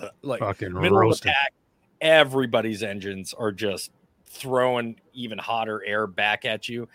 [0.00, 1.52] uh, like fucking middle of the pack.
[2.00, 3.90] Everybody's engines are just
[4.26, 6.88] throwing even hotter air back at you.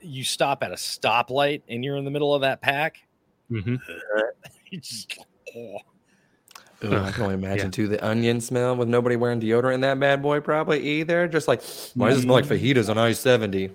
[0.00, 3.05] You stop at a stoplight and you're in the middle of that pack.
[3.48, 3.76] hmm
[4.72, 5.18] just,
[5.56, 5.78] oh.
[6.82, 7.70] Ugh, I can only imagine Yeah.
[7.70, 11.26] too the onion smell with nobody wearing deodorant in that bad boy probably either.
[11.26, 11.62] Just like
[11.94, 13.70] why does it smell like fajitas on I seventy?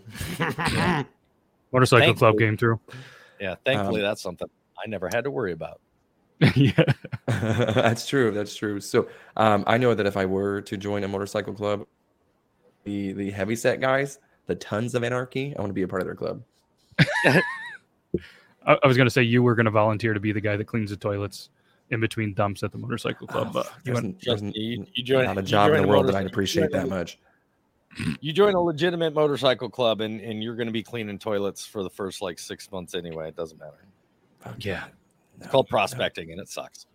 [1.72, 2.80] Motorcycle club came through.
[3.40, 4.48] Yeah, thankfully Um, that's something
[4.84, 5.82] I never had to worry about.
[6.56, 6.84] yeah,
[7.28, 8.32] that's true.
[8.32, 8.80] That's true.
[8.80, 9.08] So
[9.38, 11.86] um, I know that if I were to join a motorcycle club,
[12.84, 16.02] the the heavy set guys, the tons of anarchy, I want to be a part
[16.02, 16.44] of their club.
[18.65, 20.89] I, I was gonna say you were gonna volunteer to be the guy that cleans
[20.91, 21.50] the toilets
[21.89, 24.86] in between dumps at the motorcycle club, oh, but you There's, went, there's Just- you-
[24.93, 27.19] you join- not a you job in the world that I'd appreciate that much.
[28.21, 31.84] You join a legitimate motorcycle club and, and you're going to be cleaning toilets for
[31.84, 33.28] the first like six months anyway.
[33.28, 33.84] It doesn't matter.
[34.39, 34.86] Fuck yeah,
[35.38, 36.86] It's called prospecting and it sucks.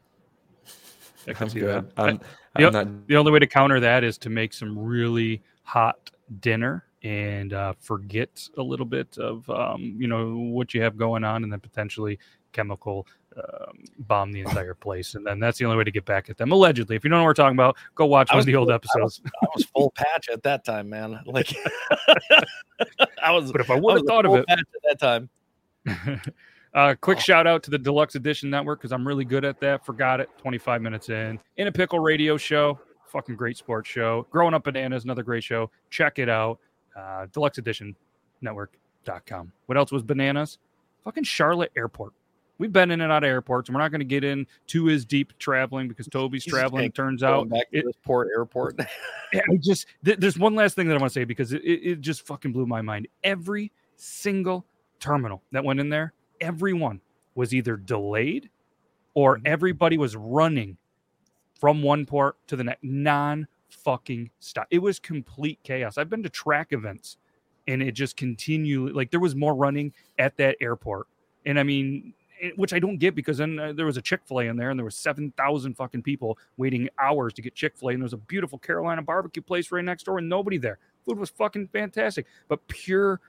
[1.28, 1.84] I can I'm see good.
[1.94, 2.02] that.
[2.02, 2.20] I'm,
[2.58, 2.68] Yep.
[2.68, 6.85] I'm not the only way to counter that is to make some really hot dinner
[7.06, 11.44] and uh, forget a little bit of um, you know what you have going on
[11.44, 12.18] and then potentially
[12.52, 16.28] chemical um, bomb the entire place and then that's the only way to get back
[16.30, 18.46] at them allegedly if you don't know what we're talking about go watch one of
[18.46, 21.20] the old full- I episodes I was full patch at that time, man.
[21.26, 21.54] Like
[23.22, 25.30] I was but if i would have thought of it patch at that time.
[26.74, 29.84] uh, quick shout out to the Deluxe Edition Network because I'm really good at that.
[29.84, 31.38] Forgot it 25 minutes in.
[31.56, 32.80] In a Pickle radio show.
[33.08, 34.26] Fucking great sports show.
[34.30, 35.70] Growing Up Bananas, another great show.
[35.90, 36.58] Check it out.
[36.96, 37.94] Uh, Deluxe Edition
[38.40, 39.52] Network.com.
[39.66, 40.58] What else was bananas?
[41.04, 42.12] Fucking Charlotte Airport.
[42.58, 44.88] We've been in and out of airports, and we're not going to get in too
[44.88, 46.90] as deep traveling because Toby's Jesus, traveling.
[46.90, 48.76] Turns out back to it, this port airport.
[49.32, 51.62] yeah, I just th- there's one last thing that I want to say because it,
[51.62, 53.08] it, it just fucking blew my mind.
[53.22, 54.64] Every single
[55.00, 57.00] terminal that went in there, everyone
[57.34, 58.48] was either delayed
[59.12, 60.78] or everybody was running
[61.60, 64.66] from one port to the next, non fucking stop.
[64.70, 65.98] It was complete chaos.
[65.98, 67.18] I've been to track events
[67.68, 71.06] and it just continually like there was more running at that airport.
[71.44, 74.20] And I mean, it- which I don't get because then uh, there was a Chick
[74.26, 77.76] fil A in there and there was 7,000 fucking people waiting hours to get Chick
[77.76, 77.92] fil A.
[77.92, 80.78] And there was a beautiful Carolina barbecue place right next door and nobody there.
[81.06, 83.20] Food was fucking fantastic, but pure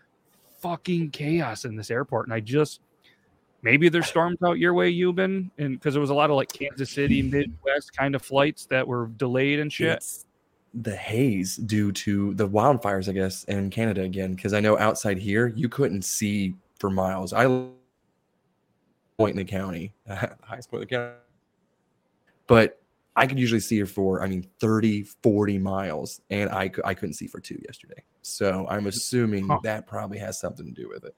[0.60, 2.28] fucking chaos in this airport.
[2.28, 2.82] And I just,
[3.62, 6.52] maybe there's storms out your way, Yuban, and because there was a lot of like
[6.52, 9.88] Kansas City, Midwest kind of flights that were delayed and shit.
[9.97, 10.26] It's
[10.73, 14.36] the haze due to the wildfires, I guess, in Canada again.
[14.36, 17.34] Because I know outside here you couldn't see for miles.
[17.34, 17.45] I
[19.17, 21.15] point in the county, highest point in the county,
[22.45, 22.80] but
[23.15, 27.15] I could usually see her for, I mean, 30, 40 miles, and I, I couldn't
[27.15, 28.03] see for two yesterday.
[28.21, 29.60] So I'm assuming Huh.
[29.63, 31.15] that probably has something to do with it.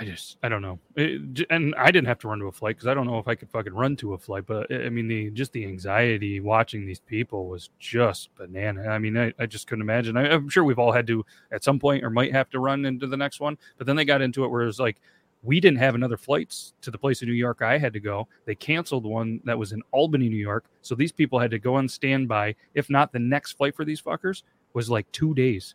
[0.00, 0.78] I just, I don't know.
[0.94, 3.26] It, and I didn't have to run to a flight because I don't know if
[3.26, 4.46] I could fucking run to a flight.
[4.46, 8.86] But I mean, the just the anxiety watching these people was just banana.
[8.88, 10.16] I mean, I, I just couldn't imagine.
[10.16, 12.84] I, I'm sure we've all had to at some point or might have to run
[12.84, 13.58] into the next one.
[13.76, 15.00] But then they got into it where it was like,
[15.42, 18.28] We didn't have another flights to the place in New York I had to go.
[18.44, 20.66] They canceled one that was in Albany, New York.
[20.82, 22.54] So these people had to go on standby.
[22.74, 25.74] If not, the next flight for these fuckers was like two days.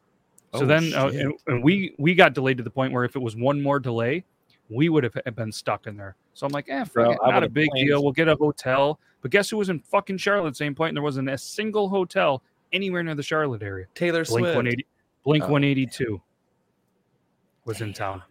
[0.54, 3.16] So Oh, then, uh, and, and we we got delayed to the point where if
[3.16, 4.24] it was one more delay,
[4.70, 6.16] we would have been stuck in there.
[6.34, 8.04] So I'm like, eh, fuck Bro, not a big planned- deal.
[8.04, 9.00] We'll get a hotel.
[9.22, 10.90] But guess who was in fucking Charlotte at the same point?
[10.90, 13.86] And there wasn't a single hotel anywhere near the Charlotte area.
[13.96, 14.56] Taylor Blink Swift.
[14.56, 14.86] 180,
[15.24, 15.48] Blink Oh.
[15.48, 16.22] 182
[17.66, 18.22] was in town.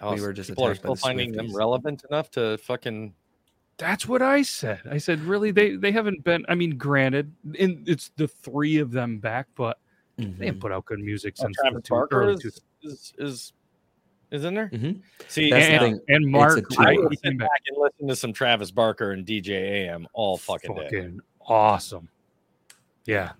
[0.00, 3.14] Oh, We were just people are still the finding them relevant enough to fucking.
[3.78, 4.80] That's what I said.
[4.90, 5.50] I said, really?
[5.50, 6.44] They they haven't been.
[6.48, 9.78] I mean, granted, in, it's the three of them back, but
[10.22, 10.46] they Mhm.
[10.46, 13.14] haven't put out good music Oh, since the Travis two, Barker early is, two- is
[13.18, 13.52] is
[14.30, 14.70] is in there.
[14.70, 15.02] Mhm.
[15.28, 16.00] See, That's the and, thing.
[16.08, 16.64] and Mark.
[16.78, 17.50] I he sit back.
[17.50, 19.50] back and listen to some Travis Barker and DJ
[19.86, 21.10] AM all fucking day.
[21.42, 22.08] awesome.
[23.04, 23.32] Yeah,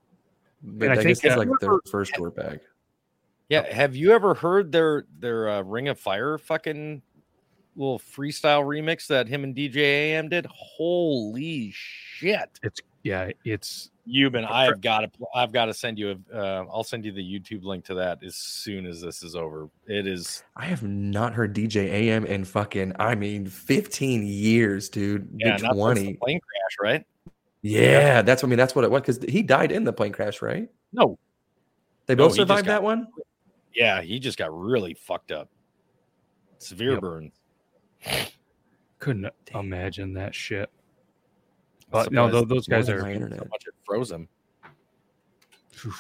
[0.63, 2.61] But I I, think, guess it's uh, like their first tour back.
[3.49, 7.01] Yeah, have you ever heard their their uh, Ring of Fire fucking
[7.75, 10.47] little freestyle remix that him and DJ AM did?
[10.47, 12.59] Holy shit!
[12.63, 16.83] it's yeah, it's Yuban, I've got to I've got to send you a uh, I'll
[16.85, 19.69] send you the YouTube link to that as soon as this is over.
[19.87, 25.29] It is I have not heard DJ AM in fucking, I mean, 15 years, dude.
[25.37, 26.01] yeah, Maybe not since 20.
[26.07, 27.07] the plane crash, right?
[27.63, 28.59] Yeah, that's what I mean.
[28.59, 30.69] That's what it was because he died in the plane crash, right?
[30.93, 31.17] No,
[32.07, 33.07] They both he just survived got- that one.
[33.73, 35.49] yeah, he just got really fucked up,
[36.59, 37.01] severe Yep.
[37.01, 37.33] burns.
[38.99, 40.71] couldn't imagine that shit.
[41.95, 43.03] I'm But no, surprised those guys are.
[43.03, 44.29] than my so much it froze him.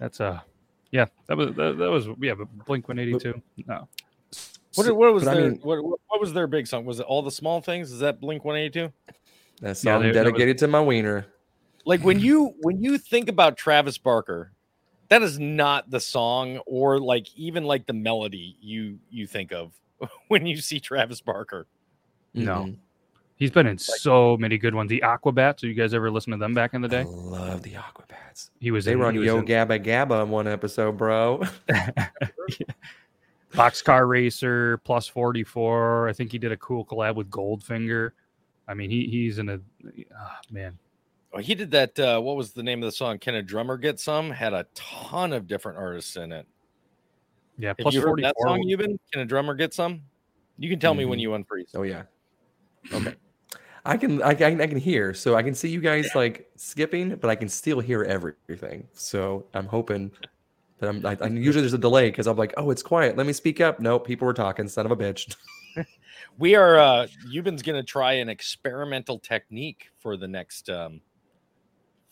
[0.00, 0.44] That's a
[0.90, 1.06] yeah.
[1.26, 2.34] That was that, that was yeah.
[2.34, 3.40] But Blink One Eighty Two.
[3.66, 3.88] No,
[4.74, 6.84] What, what was but I their mean, what, what what was their big song?
[6.84, 7.92] Was it all the small things?
[7.92, 8.92] Is that Blink One Eighty Two?
[9.60, 11.26] that Yeah, song they- that was- dedicated to my wiener.
[11.86, 14.52] Like when you when you think about Travis Barker,
[15.10, 19.72] that is not the song or like even like the melody you you think of
[20.28, 21.66] when you see Travis Barker.
[22.34, 22.44] Mm-hmm.
[22.46, 22.54] No.
[22.54, 22.76] Mm-mm.
[23.36, 24.88] He's been in so many good ones.
[24.90, 25.60] The Aquabats.
[25.60, 27.00] So you guys ever listen to them back in the day?
[27.00, 27.08] I day?
[27.10, 28.50] love the Aquabats.
[28.60, 31.42] He was They in, were on Yo in Gabba Gabba in one episode, bro.
[33.52, 36.08] Boxcar Racer plus forty four.
[36.08, 38.10] I think he did a cool collab with Goldfinger.
[38.66, 39.60] I mean, he he's in a
[40.18, 40.78] ah, man.
[41.32, 41.98] Oh, he did that.
[41.98, 43.18] Uh, what was the name of the song?
[43.18, 44.30] Can a drummer get some?
[44.30, 46.46] Had a ton of different artists in it.
[47.58, 48.48] Yeah, Have plus you heard forty that four.
[48.48, 48.62] song?
[48.68, 50.02] Even can a drummer get some?
[50.58, 51.22] You can tell me when Mhm.
[51.22, 51.70] you unfreeze.
[51.74, 52.02] oh yeah.
[52.92, 53.14] Okay.
[53.84, 57.16] I can I can I can hear, so I can see you guys like skipping,
[57.16, 58.88] but I can still hear everything.
[58.94, 60.10] So I'm hoping
[60.78, 61.04] that I'm.
[61.04, 63.16] I, I usually there's a delay because I'm like, oh, it's quiet.
[63.16, 63.80] Let me speak up.
[63.80, 64.68] No, people were talking.
[64.68, 65.34] Son of a bitch.
[66.38, 66.78] We are.
[66.78, 71.00] uh Yuban's going to try an experimental technique for the next um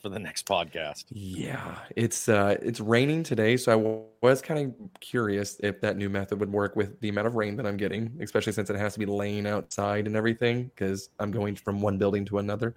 [0.03, 1.05] for the next podcast.
[1.11, 5.97] Yeah, it's uh it's raining today, so I w- was kind of curious if that
[5.97, 8.77] new method would work with the amount of rain that I'm getting, especially since it
[8.77, 12.75] has to be laying outside and everything because I'm going from one building to another.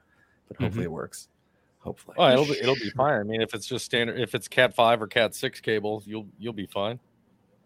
[0.47, 1.29] But hopefully it works.
[1.79, 2.15] Hopefully.
[2.19, 3.19] Oh, it'll be it'll be fine.
[3.19, 6.27] I mean, if it's just standard, if it's Cat five or Cat six cable, you'll
[6.37, 6.99] you'll be fine.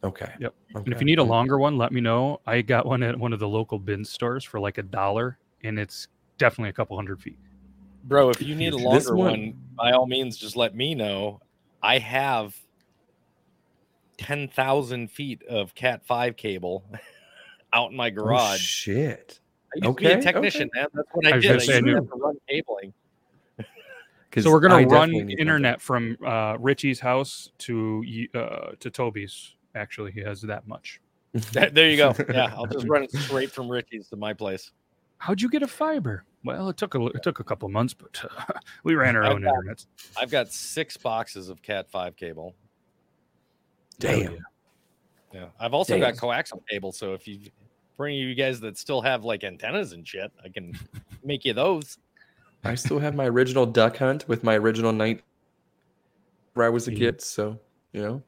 [0.02, 0.32] Okay.
[0.39, 0.54] Yep.
[0.76, 2.39] And if you need a longer one, let me know.
[2.48, 5.78] I got one at one of the local bin stores for like a dollar, and
[5.78, 7.38] it's definitely a couple hundred feet.
[8.04, 11.42] Bro, if you need a longer one- one, by all means, just let me know.
[11.82, 12.56] I have
[14.18, 16.84] ten thousand feet of Cat five cable
[17.74, 18.60] out in my oh, garage.
[18.60, 19.40] shit.
[19.74, 20.88] I used to be a okay, technician, man.
[20.94, 21.52] That's what I, I did.
[21.52, 22.94] I used to have to run cabling.
[24.32, 28.04] 'Cause So we're gonna run definitely need internet from uh, Richie's house to
[28.36, 29.56] uh, to Toby's.
[29.76, 31.00] Actually, he has that much.
[31.34, 32.14] There there you go.
[32.32, 34.72] Yeah, I'll just run it straight from Richie's to my place.
[35.19, 36.23] How'd you get a fiber?
[36.43, 38.53] Well, it took a it took a couple months, but uh,
[38.84, 39.86] we ran our I've own got- internet.
[40.19, 42.55] I've got six boxes of Cat five cable.
[43.99, 44.38] Damn.
[45.34, 46.13] Yeah, I've also Damn.
[46.13, 46.91] got coaxial cable.
[46.91, 47.39] So if you,
[47.97, 50.73] for any of you guys that still have like antennas and shit, I can
[51.23, 51.97] make you those.
[52.63, 55.21] I still have my original duck hunt with my original night
[56.53, 57.59] where I was a kid, so
[57.93, 58.24] you know.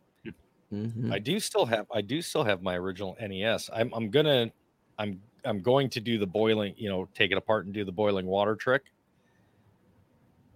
[0.73, 1.11] Mhm.
[1.11, 3.69] I do still have I do still have my original NES.
[3.73, 4.51] I'm I'm gonna
[4.99, 7.91] I'm I'm going to do the boiling, you know, take it apart and do the
[7.91, 8.83] boiling water trick.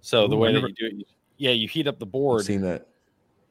[0.02, 1.08] So the way I that you do it,
[1.38, 2.46] yeah, you heat up the I've board.
[2.46, 2.88] seen that.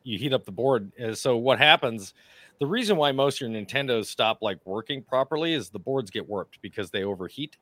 [0.05, 0.93] You heat up the board.
[1.03, 2.15] uh, So what happens?
[2.61, 6.29] The reason why most of your Nintendos stop like working properly is the boards get
[6.29, 7.57] warped because they overheat.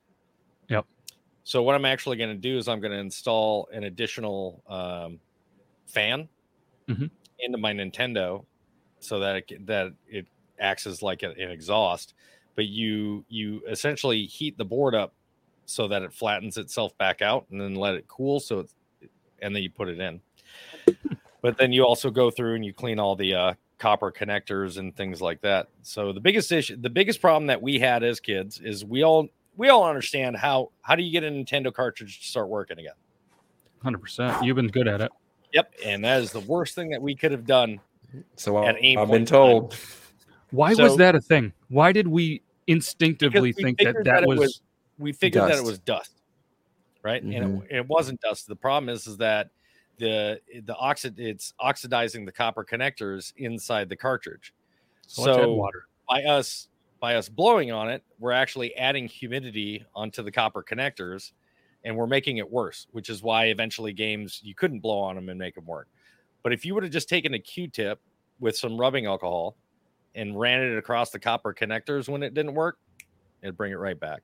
[0.69, 0.85] Yep.
[1.45, 5.19] So what I'm actually going to do is I'm going to install an additional um,
[5.87, 6.29] fan
[6.89, 7.11] Mhm.
[7.39, 8.45] into my Nintendo,
[9.01, 10.27] so that it, that it
[10.59, 12.15] acts as like a- an exhaust.
[12.55, 15.15] But you you essentially heat the board up
[15.65, 18.41] so that it flattens itself back out, and then let it cool.
[18.41, 18.75] So it's
[19.41, 20.21] and then you put it in.
[21.43, 24.97] but then you also go through and you clean all the uh, copper connectors and
[24.97, 25.69] things like that.
[25.83, 29.29] So the biggest issue, the biggest problem that we had as kids is we all
[29.57, 32.95] we all understand how how do you get a Nintendo cartridge to start working again?
[33.83, 34.43] Hundred percent.
[34.45, 35.11] You've been good at it.
[35.53, 37.81] Yep, and that is the worst thing that we could have done.
[38.37, 39.37] So At I, any I've been in time.
[39.37, 39.77] told.
[40.53, 41.53] Why So- was that a thing?
[41.69, 44.61] Why did we instinctively we think that figured that it was,
[44.99, 46.23] we figured that it was dust,
[47.03, 47.23] right?
[47.23, 47.65] And Mhm.
[47.65, 48.47] it, it wasn't dust.
[48.47, 49.51] The problem is is that
[49.99, 54.55] the the oxid it's oxidizing the copper connectors inside the cartridge.
[55.07, 55.87] so So water?
[56.09, 56.69] by us
[57.01, 61.33] by us blowing on it, we're actually adding humidity onto the copper connectors
[61.85, 65.29] and we're making it worse, which is why eventually games you couldn't blow on them
[65.29, 65.89] and make them work.
[66.45, 68.01] But if you would have just taken a Q-tip
[68.39, 69.57] with some rubbing alcohol
[70.15, 72.79] and ran it across the copper connectors when it didn't work,
[73.43, 74.23] it'd bring it right back.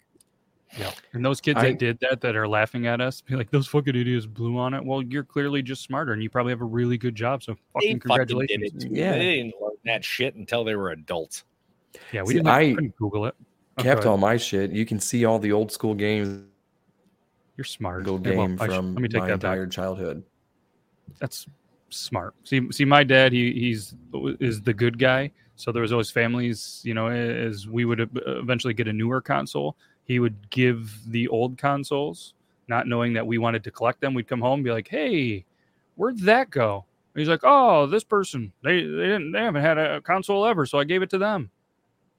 [0.78, 0.92] Yeah.
[1.14, 3.66] And those kids I- that did that that are laughing at us, be like, those
[3.66, 4.84] fucking idiots blew on it.
[4.84, 7.42] Well, you're clearly just smarter and you probably have a really good job.
[7.42, 8.84] So They fucking fucking did congratulations.
[8.84, 8.88] it.
[8.88, 8.94] too.
[8.94, 9.12] Yeah.
[9.12, 11.44] They didn't learn that shit until they were adults.
[12.12, 13.34] Yeah, we See, didn't I Google it.
[13.78, 14.70] Oh, Kept all my shit.
[14.72, 16.42] You can see all the old school games,
[17.56, 18.04] You're smart.
[18.04, 19.52] go Yeah, well, game I sh- from let me take my that back.
[19.52, 20.22] entire childhood.
[21.18, 21.46] that's
[21.88, 22.34] smart.
[22.44, 23.94] See, see, my dad, he he's
[24.40, 25.30] is the good guy.
[25.58, 29.76] So there was always families, you know, as we would eventually get a newer console,
[30.04, 32.34] he would give the old consoles,
[32.68, 34.14] not knowing that we wanted to collect them.
[34.14, 35.44] We'd come home and be like, "Hey,
[35.96, 39.78] where'd that go?" And he's like, "Oh, this person, they they didn't they haven't had
[39.78, 41.50] a console ever, so I gave it to them."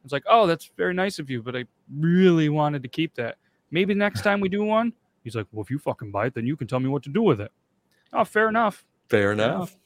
[0.03, 1.63] It's like, "Oh, that's very nice of you, but I
[1.97, 3.37] really wanted to keep that.
[3.71, 4.91] Maybe next time we do one."
[5.23, 7.09] He's like, "Well, if you fucking buy it, then you can tell me what to
[7.09, 7.53] do with it."
[8.11, 8.85] Oh, fair enough.
[9.07, 9.77] Fair enough.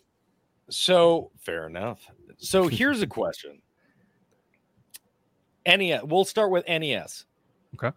[0.70, 2.08] So fair enough.
[2.38, 3.62] So here's a question.
[5.66, 6.04] NES.
[6.04, 7.26] We'll start with NES.
[7.76, 7.96] Okay.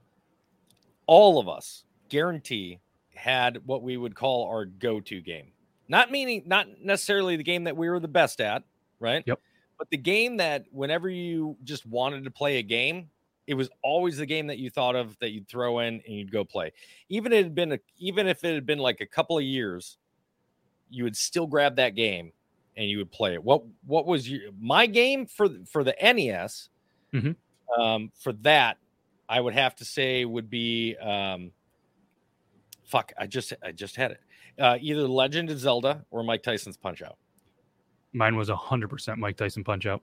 [1.07, 2.81] All of us guarantee
[3.14, 5.53] had what we would call our go-to game.
[5.89, 8.62] Not meaning not necessarily the game that we were the best at,
[9.01, 9.23] right?
[9.27, 9.41] Yep.
[9.79, 13.11] But the game that whenever you just wanted to play a game,
[13.47, 16.33] it was always the game that you thought of that you'd throw in and you'd
[16.33, 16.73] go play.
[17.09, 19.99] Even it had been a, even if it had been like a couple of years,
[20.91, 22.33] you would still grab that game
[22.77, 23.43] and you would play it.
[23.43, 26.68] What what was your my game for for the NES?
[27.12, 27.37] Mhm.
[27.79, 28.79] Um, for that,
[29.29, 31.51] I would have to say would be um,
[32.85, 33.12] fuck.
[33.18, 34.20] I just I just had it.
[34.59, 37.16] Uh, either Legend of Zelda or Mike Tyson's Punch Out.
[38.12, 40.03] Mine was hundred percent Mike Tyson Punch Out.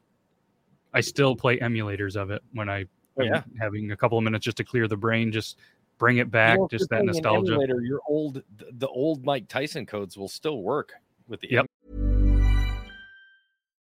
[0.93, 3.43] I still play emulators of it when I Oh, yeah.
[3.61, 5.59] having a couple of minutes just to clear the brain, just
[5.99, 7.51] bring it back, You know, just that nostalgia.
[7.53, 10.93] emulator, your old the, old Mike Tyson codes will still work
[11.27, 11.65] with the Yep.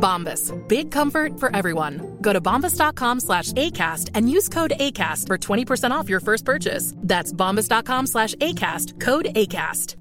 [0.00, 0.50] Bombas.
[0.68, 2.16] Big comfort for everyone.
[2.20, 6.94] Go to bombas.com slash ACAST and use code ACAST for 20% off your first purchase.
[6.96, 8.98] That's bombas.com slash ACAST.
[9.00, 9.96] Code ACAST.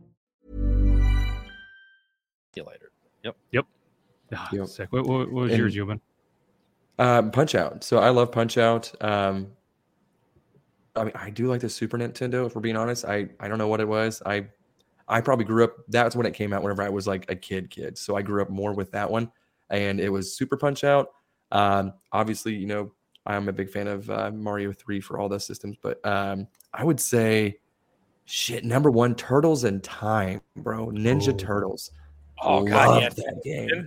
[2.57, 2.91] emulator.
[3.23, 3.35] Yep.
[3.51, 3.65] Yep.
[4.33, 4.67] Ah, Yep.
[4.67, 4.91] Sick.
[4.91, 5.99] What, what, what was And- yours, Yuban?
[6.97, 7.83] Um, Punch Out.
[7.85, 8.91] So I love Punch Out.
[9.01, 9.47] Um,
[10.97, 12.45] I mean, I do like the Super Nintendo.
[12.45, 14.21] If we're being honest, I I don't know what it was.
[14.25, 14.47] I
[15.07, 15.77] I probably grew up.
[15.87, 16.61] That's when it came out.
[16.61, 17.97] Whenever I was like a kid, kid.
[17.97, 19.31] So I grew up more with that one,
[19.69, 21.09] and it was Super Punch Out.
[21.51, 22.91] Um, obviously, you know,
[23.25, 26.83] I'm a big fan of uh, Mario Three for all those systems, but um, I
[26.83, 27.59] would say,
[28.25, 30.87] shit, number one, Turtles in Time, bro.
[30.87, 31.37] Ninja Oh.
[31.37, 31.91] Turtles.
[32.41, 33.09] Oh god, yeah.
[33.09, 33.85] that game,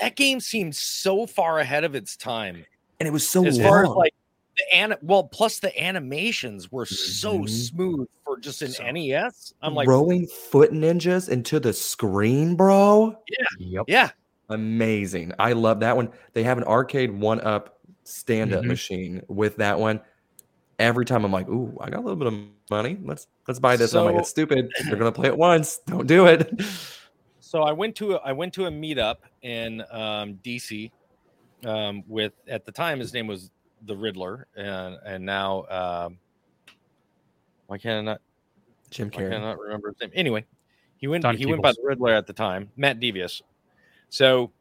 [0.00, 2.64] That game seemed so far ahead of its time.
[3.00, 3.68] and it was so as long.
[3.68, 4.14] far as like
[4.56, 7.48] the an well, plus the animations were so Mhm.
[7.48, 9.54] smooth for just an So- NES.
[9.62, 13.16] I'm like, throwing foot ninjas into the screen, bro.
[13.58, 13.84] Yep.
[13.88, 14.10] yeah,
[14.52, 15.32] Amazing.
[15.38, 16.10] I love that one.
[16.32, 18.68] They have an arcade one up stand up Mhm.
[18.68, 20.00] machine with that one.
[20.78, 22.34] Every time I'm like, ooh, I got a little bit of
[22.70, 22.98] money.
[23.02, 23.94] Let's let's buy this.
[23.94, 24.68] I'm like, it's stupid.
[24.86, 25.78] They're gonna play it once.
[25.86, 26.50] Don't do it.
[27.40, 30.90] so I went to a, I went to a meetup in um, DC
[31.64, 33.50] um, with at the time his name was
[33.84, 36.18] the Riddler and and now um,
[37.66, 38.20] why can't I not
[38.90, 39.40] Jim can I Carrey.
[39.40, 40.10] not remember his name?
[40.14, 40.44] Anyway,
[40.96, 43.42] He went Don he went by the Riddler at the time, Matt Devious.
[44.12, 44.52] So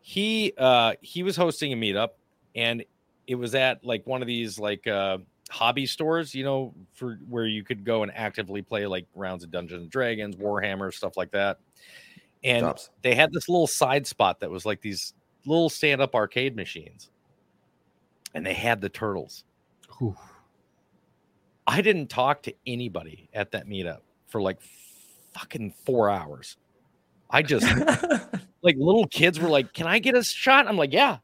[0.00, 2.08] he uh he was hosting a meetup
[2.56, 2.84] and
[3.28, 5.18] it was at like one of these like uh
[5.48, 9.52] hobby stores, you know, for where you could go and actively play like rounds of
[9.52, 11.60] Dungeons and Dragons, Warhammer, stuff like that.
[12.42, 12.90] And Stops.
[13.02, 15.14] they had this little side spot that was like these
[15.46, 17.10] little stand-up arcade machines.
[18.34, 19.44] And they had the turtles.
[19.98, 20.16] Whew.
[21.66, 24.58] I didn't talk to anybody at that meetup for like
[25.32, 26.56] fucking four hours.
[27.30, 27.66] I just
[28.62, 31.18] like little kids were like, "Can I get a shot?" I'm like, "Yeah."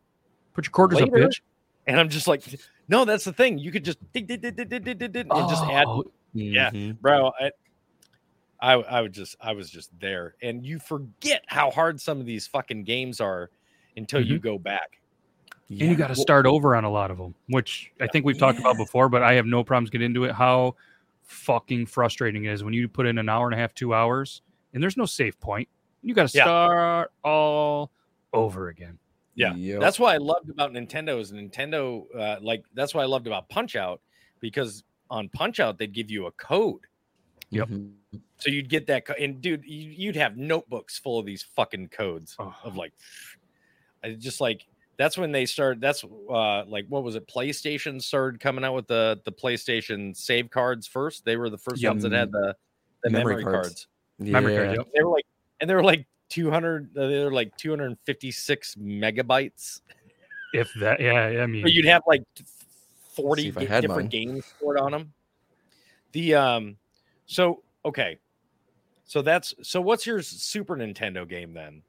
[0.54, 1.24] Put your quarters Later.
[1.24, 1.40] up, bitch.
[1.86, 2.42] And I'm just like,
[2.88, 3.58] "No, that's the thing.
[3.58, 6.92] You could just and just add." Oh, yeah, mm-hmm.
[7.00, 7.32] bro.
[8.60, 12.26] I, I would just I was just there, and you forget how hard some of
[12.26, 13.50] these fucking games are
[13.96, 14.42] until you mm-hmm.
[14.42, 15.00] go back.
[15.68, 15.84] Yeah.
[15.84, 18.38] And you got to start over on a lot of them, which I think we've
[18.38, 18.62] talked yeah.
[18.62, 20.32] about before, but I have no problems getting into it.
[20.32, 20.76] How
[21.24, 24.42] fucking frustrating it is when you put in an hour and a half, two hours,
[24.72, 25.68] and there's no safe point.
[26.06, 26.44] You got to Yeah.
[26.44, 27.90] start all
[28.32, 28.96] over again.
[29.34, 29.80] Yeah, Yep.
[29.80, 32.06] that's why I loved about Nintendo is Nintendo.
[32.16, 34.00] Uh, like that's why I loved about Punch Out
[34.40, 36.82] because on Punch Out they'd give you a code,
[37.50, 37.68] Yep.
[37.68, 37.92] Mhm.
[38.38, 39.04] so you'd get that.
[39.04, 42.54] Co- and dude, you, you'd have notebooks full of these fucking codes Oh.
[42.62, 42.92] of like,
[44.04, 44.64] I just like
[44.96, 45.80] that's when they started.
[45.80, 47.26] That's uh, like what was it?
[47.26, 51.24] PlayStation started coming out with the the PlayStation save cards first.
[51.24, 51.90] They were the first Yep.
[51.90, 52.56] ones that had the
[53.02, 53.68] the memory, Memory cards.
[53.68, 53.88] cards.
[54.18, 54.66] Memory cards.
[54.68, 54.92] card, yep.
[54.94, 55.26] They were like,
[55.60, 56.06] and they're like.
[56.28, 59.80] 200 they're like 256 megabytes
[60.52, 62.24] If that, yeah, I mean, but you'd have like
[63.14, 64.24] 40 See if I di- had different mine.
[64.34, 65.12] games stored on them
[66.10, 66.76] the um
[67.26, 68.18] so okay
[69.04, 71.80] so that's so what's your super nintendo game then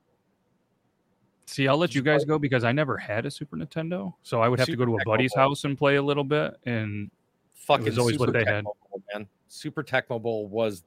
[1.47, 4.49] see, I'll let you guys go because I never had a Super Nintendo, so I
[4.49, 5.49] would have to go to a buddy's Tecmo Bowl.
[5.49, 6.59] house and play a little bit.
[6.67, 7.09] And
[7.55, 8.65] fucking always what Super they had.
[8.65, 8.77] Bowl,
[9.13, 10.83] man super tecmo bowl was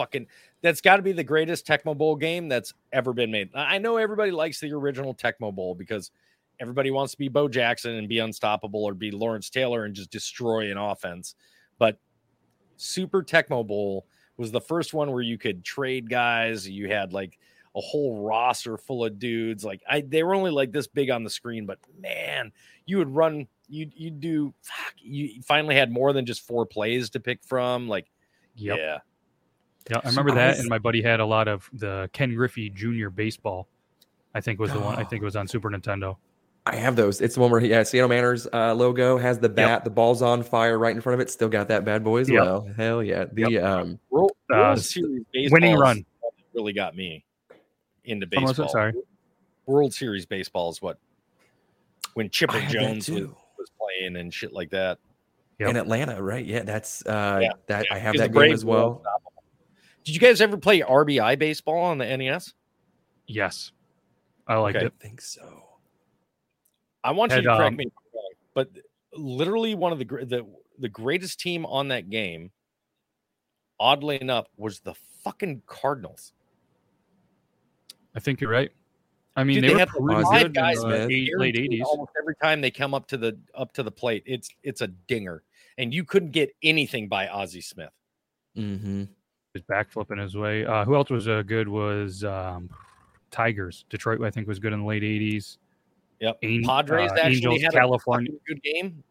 [0.00, 0.26] fucking
[0.62, 3.50] that's got to be the greatest tecmo bowl game that's ever been made.
[3.54, 6.10] I know everybody likes the original tecmo bowl because
[6.58, 10.10] everybody wants to be bo jackson and be unstoppable or be lawrence taylor and just
[10.10, 11.34] destroy an offense
[11.78, 11.98] but
[12.76, 14.06] super tecmo bowl
[14.40, 16.66] was the first one where you could trade guys.
[16.66, 17.38] You had like
[17.76, 19.64] a whole roster full of dudes.
[19.64, 22.50] Like i they were only like this big on the screen but man
[22.86, 27.10] you would run you you do fuck, you finally had more than just four plays
[27.10, 28.06] to pick from like
[28.56, 28.98] yep, yeah
[29.88, 30.58] yeah, I remember that.
[30.58, 33.08] And my buddy had a lot of the Ken Griffey Jr.
[33.08, 33.68] baseball.
[34.34, 34.96] I think was the one.
[34.96, 36.16] I think it was on Super Nintendo.
[36.66, 37.20] I have those.
[37.20, 40.20] It's the one where he, yeah, Seattle Mariners uh, logo has the bat, the ball's
[40.22, 41.30] on fire right in front of it.
[41.30, 42.40] Still got that bad boy as Yep.
[42.42, 42.68] well.
[42.76, 43.24] Hell yeah.
[43.32, 46.04] The um World, Uh, Series baseball winning run.
[46.54, 47.24] really got me
[48.04, 48.68] into What was baseball.
[48.68, 48.92] Sorry.
[49.66, 50.98] World Series baseball is what
[52.14, 53.22] when Chipper I had that Jones was,
[53.58, 54.98] was playing and shit like that.
[55.58, 55.68] Yep.
[55.70, 56.44] in Atlanta, right?
[56.44, 59.02] Yeah, that's uh Yeah, that I have that game as were well.
[60.00, 60.04] Unstoppable.
[60.04, 62.54] Did you guys ever play RBI baseball on the NES?
[63.26, 63.72] Yes,
[64.46, 64.86] I liked Okay.
[64.86, 64.92] it.
[64.98, 65.64] I think so.
[67.04, 68.68] I want Had, you to correct um, me, if I'm wrong, but
[69.14, 70.46] literally one of the the
[70.78, 72.50] the greatest team on that game,
[73.78, 76.32] oddly enough, was the fucking Cardinals.
[78.14, 78.70] I think you're right.
[79.36, 81.82] I mean, Dude, they, they were had pretty five good in the eight- late '80s.
[81.84, 84.88] Almost every time they come up to the up to the plate, it's it's a
[84.88, 85.42] dinger,
[85.78, 87.92] and you couldn't get anything by Ozzie Smith.
[88.58, 89.04] Mm-hmm.
[89.54, 90.64] Was backflipping his way.
[90.64, 91.68] Uh, who else was uh, good?
[91.68, 92.70] Was um,
[93.32, 93.84] Tigers?
[93.90, 95.56] Detroit, I think, was good in the late '80s.
[96.20, 99.02] Yep, An- Padres uh, actually Angels, had California, a good game.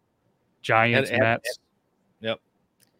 [0.62, 1.60] Giants, had- had- Mets,
[2.22, 2.40] Yep.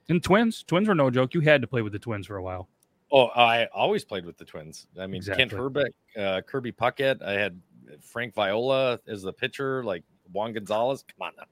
[0.10, 0.64] and Twins.
[0.64, 1.34] Twins were no joke.
[1.34, 2.68] You had to play with the Twins for a while.
[3.12, 4.88] Oh, I always played with the Twins.
[5.00, 7.24] I mean, Kent Hrbek, uh, Kirby Puckett.
[7.24, 7.60] I had
[8.02, 11.06] Frank Viola as the pitcher, like Juan Gonzalez.
[11.08, 11.46] Come on now.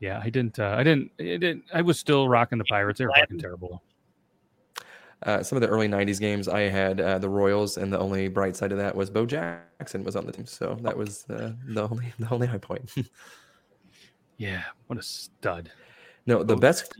[0.00, 0.58] Yeah, I didn't.
[0.58, 1.10] Uh, I didn't.
[1.18, 1.64] It didn't.
[1.74, 2.98] I was still rocking the Pirates.
[2.98, 3.82] They were fucking terrible.
[5.24, 8.28] Uh, some of the early '90s games, I had uh, the Royals, and the only
[8.28, 11.52] bright side of that was Bo Jackson was on the team, so that was uh,
[11.66, 12.90] the only the only high point.
[14.40, 15.68] Yeah, what a stud.
[16.26, 16.94] no, the Bo- best.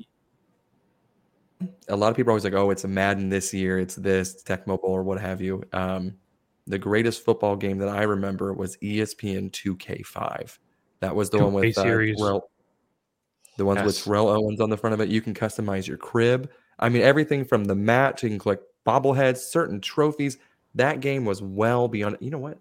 [1.88, 3.78] A lot of people are always like, "Oh, it's a Madden this year.
[3.78, 6.14] It's this Tecmo Bowl or what have you." Um,
[6.66, 10.58] the greatest football game that I remember was ESPN 2K5.
[10.98, 11.82] That was the one 2K with uh.
[11.84, 12.50] Terrell-
[13.56, 14.04] the ones with Yes.
[14.04, 15.08] Terrell Owens on the front of it.
[15.08, 16.50] You can customize your crib.
[16.78, 20.38] I mean, everything from the mat to you can collect bobbleheads, certain trophies.
[20.74, 22.18] That game was well beyond.
[22.20, 22.58] You know what?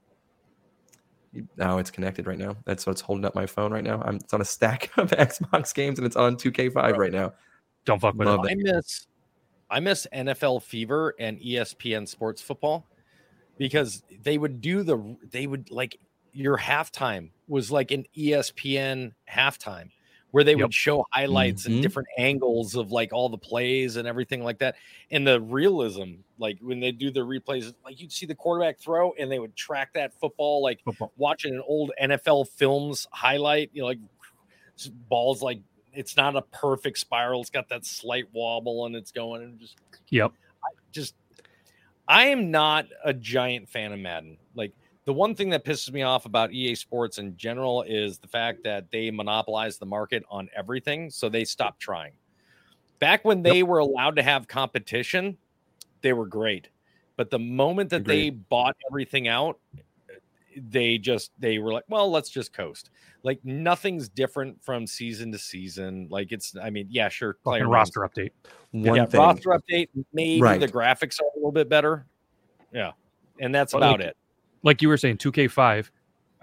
[1.33, 2.55] You- Oh, it's connected right now.
[2.65, 4.01] That's what's holding up my phone right now.
[4.03, 7.33] I'm, it's on a stack of Xbox games and it's on 2K5 right now.
[7.85, 8.51] Don't fuck with Love it.
[8.51, 9.07] I miss
[9.69, 12.85] I miss NFL Fever and ESPN Sports Football
[13.57, 15.99] because they would do the they would like
[16.33, 19.89] your halftime was like an ESPN halftime
[20.31, 20.59] where they Yep.
[20.61, 21.65] would show highlights Mhm.
[21.73, 24.75] and different angles of like all the plays and everything like that.
[25.09, 29.13] And the realism, like when they do the replays, like you'd see the quarterback throw
[29.13, 31.11] and they would track that football, like Football.
[31.17, 33.99] watching an old NFL films highlight, you know, like
[35.09, 35.59] balls like
[35.93, 39.75] it's not a perfect spiral, it's got that slight wobble and it's going and just
[40.09, 40.33] Yep.
[40.91, 41.15] just
[42.07, 44.37] I am not a giant fan of Madden.
[44.55, 44.73] Like
[45.07, 48.61] the one thing that pisses me off about EA Sports in general is the fact
[48.65, 52.11] that they monopolize the market on everything, so they stopped trying.
[52.99, 55.37] Back when they were allowed to have competition,
[56.01, 56.67] they were great.
[57.15, 59.59] But the moment that they bought everything out,
[60.57, 62.89] they just they were like, well, let's just coast.
[63.23, 66.07] Like nothing's different from season to season.
[66.09, 68.31] Like it's, I mean, yeah, sure, player names roster update.
[68.71, 69.21] One yeah, thing.
[69.21, 69.87] roster update.
[70.11, 70.59] Maybe Right.
[70.59, 72.05] the graphics are a little bit better.
[72.73, 72.91] Yeah,
[73.39, 74.17] and that's But about like- it.
[74.67, 75.89] Like you were saying, 2K5.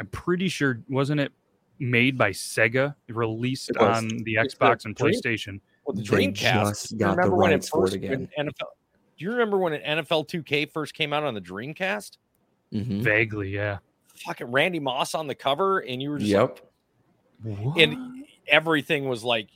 [0.00, 1.30] I'm pretty sure wasn't it
[1.78, 5.60] made by Sega, released It on the Xbox the and Dream- PlayStation.
[5.84, 6.34] Well, the Dreamcast.
[6.70, 8.28] just do you got the remember when it rights for it first when again.
[8.38, 8.68] NFL?
[9.18, 12.16] Do you remember when an NFL 2K first came out on the Dreamcast?
[12.72, 13.02] Mhm.
[13.02, 13.78] Vaguely, yeah.
[14.24, 16.60] Fucking Randy Moss on the cover, and you were just Yep.
[17.44, 19.48] like, and everything was like,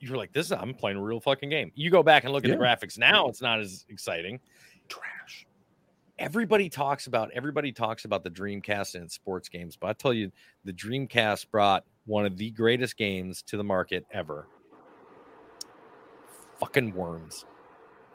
[0.00, 1.72] you were like, this is I'm playing a real fucking game.
[1.74, 4.40] You go back and look at the graphics now; it's not as exciting.
[4.88, 5.46] Trash.
[6.18, 10.30] Everybody talks about everybody talks about the Dreamcast and sports games, but I tell you,
[10.64, 14.46] the Dreamcast brought one of the greatest games to the market ever.
[16.60, 17.44] Fucking worms,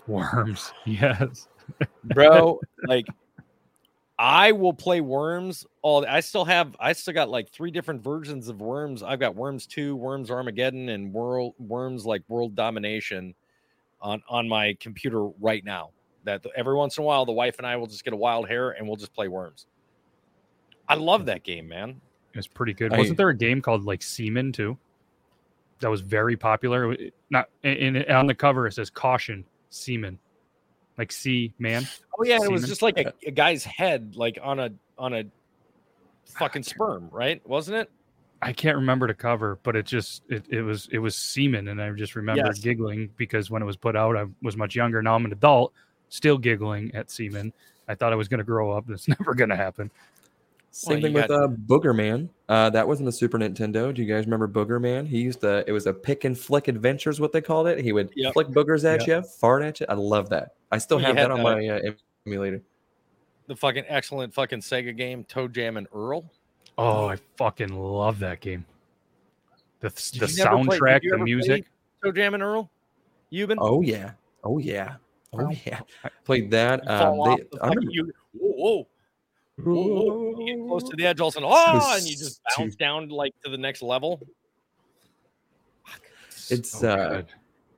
[0.07, 0.73] Worms.
[0.85, 1.47] Yes.
[2.03, 2.59] bro.
[2.87, 3.05] like,
[4.17, 5.65] I will play worms.
[5.81, 9.03] All I still have, I still got like three different versions of worms.
[9.03, 13.35] I've got worms two, worms Armageddon, and world worms like world domination
[14.01, 15.91] on on my computer right now.
[16.23, 18.47] That every once in a while, the wife and I will just get a wild
[18.47, 19.65] hair and we'll just play worms.
[20.87, 22.01] I love that game, man.
[22.33, 22.93] It was pretty good.
[22.93, 24.77] I- Wasn't there a game called like Seaman too?
[25.79, 26.95] That was very popular.
[27.31, 30.19] Not in, in on the cover it says caution Seaman,
[30.97, 31.87] like sea man.
[32.19, 34.69] Oh yeah, it was just like a, a guy's head, like on a
[34.99, 35.23] on a
[36.37, 37.41] fucking sperm, right?
[37.47, 37.89] Wasn't it?
[38.43, 41.81] I can't remember the cover, but it just it, it was it was semen, and
[41.81, 42.59] I just remember Yes.
[42.59, 45.01] giggling because when it was put out, I was much younger.
[45.01, 45.73] Now I'm an adult,
[46.11, 47.51] still giggling at semen.
[47.87, 48.87] I thought I was going to grow up.
[48.89, 49.89] It's never going to happen.
[50.73, 52.29] Same you thing with got- uh, Booger Man.
[52.47, 53.93] Uh, that wasn't the Super Nintendo.
[53.93, 55.05] Do you guys remember Booger Man?
[55.05, 55.63] He used to.
[55.67, 57.79] It was a pick and flick adventures, what they called it.
[57.83, 58.33] He would Yep.
[58.33, 59.85] flick boogers at you, fart at you.
[59.89, 60.53] I love that.
[60.71, 61.91] I still Well, have had that on the- my uh,
[62.25, 62.61] emulator.
[63.47, 66.23] The fucking excellent fucking Sega game, Toe Jam and Earl.
[66.77, 68.63] Oh, I fucking love that game.
[69.81, 71.65] The the Did you never play- soundtrack, the music.
[72.01, 72.69] Toe Jam and Earl.
[73.29, 74.11] You've been Oh yeah.
[74.45, 74.95] Oh yeah.
[75.33, 75.81] Oh yeah.
[76.25, 76.87] Played that.
[76.89, 77.91] Um, they, the I remember.
[77.91, 78.87] you, whoa,
[79.57, 82.41] whoa, whoa, get close to the edge, all of a sudden, oh, and you just
[82.55, 84.21] too- bounce down like to the next level.
[86.49, 87.21] It's So uh,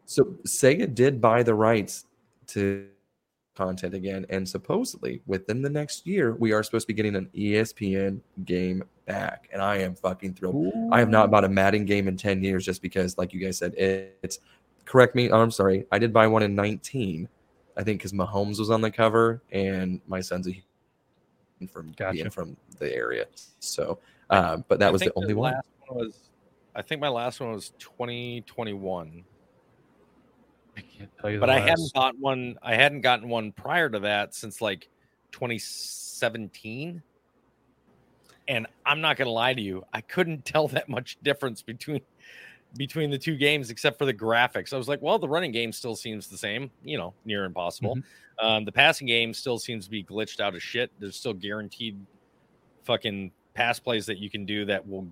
[0.05, 2.05] so Sega did buy the rights
[2.47, 2.87] to
[3.55, 7.29] content again, and supposedly within the next year, we are supposed to be getting an
[7.35, 10.73] ESPN game back, and I am fucking thrilled.
[10.91, 13.59] I have not bought a Madden game in ten years just because, like you guys
[13.59, 14.39] said, it, it's.
[14.85, 15.29] Correct me.
[15.29, 15.85] oh, I'm sorry.
[15.93, 17.29] I did buy one in 19,
[17.77, 20.63] I think, because Mahomes was on the cover, and my son's a
[21.71, 22.13] from Gotcha.
[22.13, 23.25] being from the area.
[23.59, 23.99] So,
[24.29, 25.53] uh, but that I was the think only one.
[25.53, 26.29] Last one was,
[26.75, 29.23] I think my last one was 2021.
[30.75, 31.39] I can't tell you.
[31.39, 32.57] but the I last- hadn't got one.
[32.61, 34.89] I hadn't gotten one prior to that since like
[35.31, 37.01] 2017.
[38.49, 42.01] And I'm not gonna lie to you, I couldn't tell that much difference between
[42.77, 44.73] between the two games except for the graphics.
[44.73, 47.99] I was like, well, the running game still seems the same, you know, near impossible.
[48.39, 50.91] Um, the passing game still seems to be glitched out of shit.
[50.99, 51.97] There's still guaranteed
[52.83, 55.07] fucking pass plays that you can do that will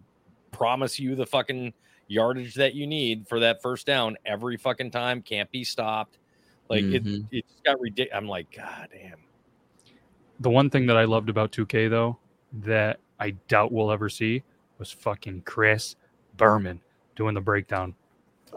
[0.51, 1.73] promise you the fucking
[2.07, 5.21] yardage that you need for that first down every fucking time.
[5.21, 6.17] Can't be stopped.
[6.69, 6.93] Like Mhm.
[7.31, 8.17] it, it just got ridiculous.
[8.17, 9.19] I'm like, God damn.
[10.39, 12.17] the one thing that I loved about 2K though
[12.63, 14.41] that I doubt we'll ever see
[14.79, 15.95] was fucking Chris
[16.37, 16.81] Berman
[17.21, 17.93] doing the breakdown.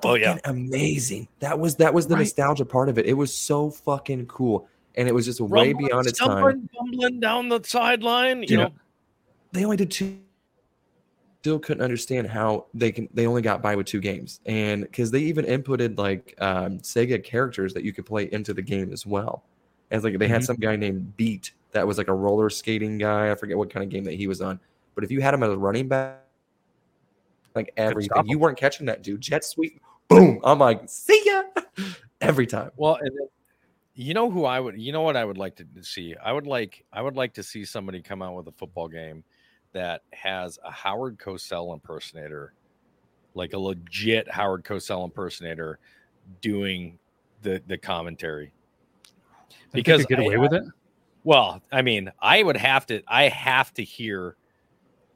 [0.03, 1.29] Oh yeah, amazing.
[1.41, 2.21] That was that was the Right.
[2.23, 3.07] nostalgia part of it.
[3.07, 6.31] It was so fucking cool, and it was just way Rumbling, beyond its time.
[6.31, 8.43] stumbling, bumbling down the sideline.
[8.43, 8.57] You Yeah.
[8.65, 8.73] know,
[9.53, 10.19] They only did two.
[11.43, 13.07] Still couldn't understand how they can.
[13.13, 17.23] They only got by with two games, and because they even inputted like um, Sega
[17.23, 19.45] characters that you could play into the game as well.
[19.91, 20.47] As like they had Mhm.
[20.47, 23.31] some guy named Beat that was like a roller skating guy.
[23.31, 24.59] I forget what kind of game that he was on,
[24.95, 26.24] but if you had him as a running back,
[27.55, 29.21] like everything, you weren't catching that dude.
[29.21, 30.41] Jet sweep, boom!
[30.45, 31.43] I'm like, see ya
[32.21, 32.71] every time.
[32.77, 33.29] Well, and then,
[33.95, 36.15] you know who I would, you know what I would like to see?
[36.23, 39.25] I would like, I would like to see somebody come out with a football game
[39.73, 42.55] that has a Howard Cosell impersonator
[43.35, 45.79] like a legit Howard Cosell impersonator
[46.41, 46.99] doing
[47.43, 48.53] the the commentary.
[49.73, 50.65] Because get away I- with it.
[51.25, 54.37] Well, I mean, I would have to I have to hear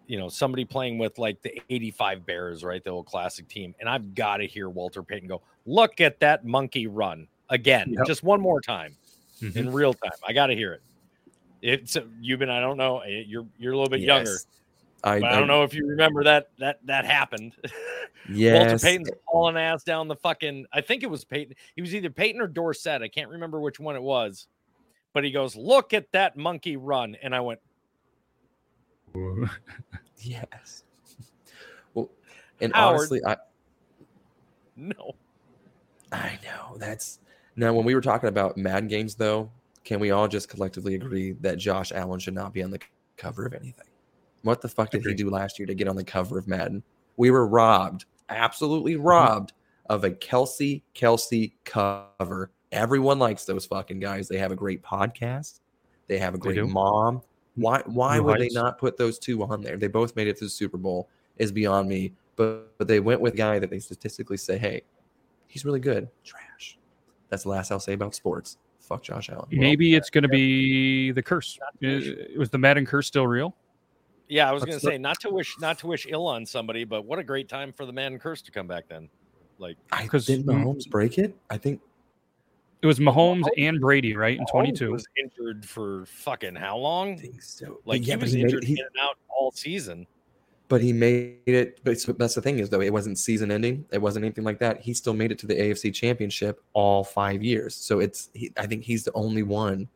[0.09, 2.83] you know somebody playing with like the 85 Bears, right?
[2.83, 3.75] The old classic team.
[3.79, 8.07] And I've got to hear Walter Payton go, look at that monkey run again, Yep.
[8.07, 8.97] just one more time
[9.41, 9.57] Mhm.
[9.57, 10.11] in real time.
[10.27, 10.83] I got to hear it.
[11.63, 14.37] It's you've been, I don't know, eh, you're you're a little bit younger.
[15.05, 17.55] I, I, don't know if you remember that that that happened.
[18.29, 18.55] Yeah.
[18.59, 18.83] Walter Yes.
[18.83, 20.67] Payton's hauling ass down the fucking.
[20.73, 21.55] I think it was Payton.
[21.77, 23.01] He was either Payton or Dorsett.
[23.03, 24.49] I can't remember which one it was.
[25.15, 27.61] But he goes, "Look at that monkey run," and I went,
[30.21, 30.83] Yes.
[31.95, 32.11] Well,
[32.61, 32.97] and Howard.
[32.99, 33.37] honestly, I
[34.77, 35.15] "No."
[36.11, 37.21] I know that's
[37.57, 39.51] now when we were talking about Madden games, though.
[39.85, 42.81] Can we all just collectively agree that Josh Allen should not be on the
[43.17, 43.87] cover of anything?
[44.43, 46.83] What the fuck did he do last year to get on the cover of Madden?
[47.17, 49.07] We were robbed, absolutely Mm-hmm.
[49.07, 49.53] robbed
[49.89, 52.51] of a Kelce Kelce cover.
[52.73, 54.29] Everyone likes those fucking guys.
[54.29, 55.61] They have a great podcast.
[56.09, 57.23] They have a great mom.
[57.59, 59.77] Why why New would they not put those two on there?
[59.77, 61.09] They both made it to the Super Bowl.
[61.39, 62.13] Is beyond me.
[62.37, 64.83] But but they went with a guy that they statistically say, hey,
[65.47, 66.09] he's really good.
[66.25, 66.79] Trash.
[67.31, 68.59] That's the last I'll say about sports.
[68.81, 69.47] Fuck Josh Allen.
[69.51, 71.59] Maybe it's going to be the curse.
[71.85, 71.89] Uh,
[72.39, 73.55] Was the Madden curse still real?
[74.29, 77.05] Yeah, I was gonna say not to wish not to wish ill on somebody, but
[77.07, 79.09] what a great time for the Madden curse to come back then.
[79.59, 81.35] Like I 'Cause- didn't Mahomes break it.
[81.51, 81.81] I think
[82.81, 84.39] It was Mahomes and Brady, right?
[84.39, 84.93] In Mahomes 22.
[84.93, 87.15] was injured for fucking how long?
[87.15, 87.81] I think so.
[87.85, 88.67] Like yeah, he but was he made injured it.
[88.69, 90.07] He, in and out all season.
[90.69, 91.81] but he made it.
[91.83, 93.85] But it's- that's the thing is though, it wasn't season ending.
[93.91, 94.81] It wasn't anything like that.
[94.81, 97.75] He still made it to the AFC Championship all five years.
[97.75, 98.31] So it's.
[98.35, 99.89] He, I think he's the only one.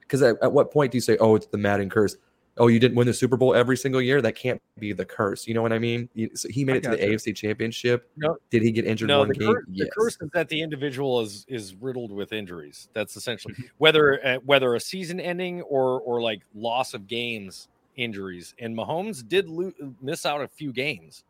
[0.00, 2.16] Because at, at what point do you say, "Oh, it's the Madden curse"?
[2.58, 4.22] Oh, you didn't win the Super Bowl every single year.
[4.22, 5.46] That can't be the curse.
[5.46, 6.08] You know what I mean?
[6.34, 7.10] So he made it to the gotcha.
[7.10, 8.08] AFC Championship.
[8.16, 8.38] No.
[8.50, 9.52] Did he get injured No, one the, game?
[9.52, 12.88] cur- the curse is that the individual is is riddled with injuries.
[12.94, 13.64] That's essentially Mm-hmm.
[13.78, 18.54] whether uh, whether a season ending or or like loss of games injuries.
[18.58, 21.24] And Mahomes did lo- miss out a few games.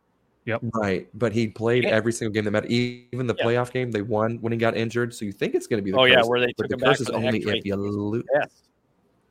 [0.46, 0.60] Yep.
[0.74, 1.90] Right, but he played Yeah.
[1.90, 2.70] every single game that mattered.
[2.70, 3.44] Even the Yeah.
[3.44, 5.12] playoff game, they won when he got injured.
[5.12, 6.68] So you think it's going to be the Oh, yeah, curse, where they but took
[6.68, 8.22] the him back curse is the only if you lose.
[8.32, 8.50] Yes.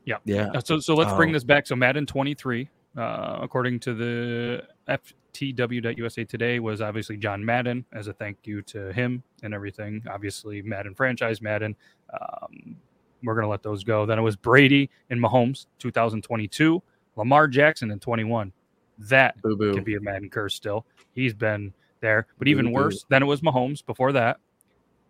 [0.05, 0.17] Yeah,
[0.53, 1.33] Uh, So, so let's bring Oh.
[1.33, 1.65] this back.
[1.67, 8.13] So Madden 23, uh, according to the FTW.USA today, was obviously John Madden as a
[8.13, 10.03] thank you to him and everything.
[10.09, 11.75] Obviously, Madden franchise, Madden.
[12.13, 12.77] Um,
[13.23, 14.05] we're gonna let those go.
[14.05, 16.81] Then it was Brady and Mahomes, 2022.
[17.15, 18.51] Lamar Jackson in 21.
[18.99, 19.73] That boo boo.
[19.73, 20.85] could be a Madden curse still.
[21.13, 22.75] He's been there, but even Boo-boo.
[22.75, 23.05] worse.
[23.09, 24.37] Then it was Mahomes before that.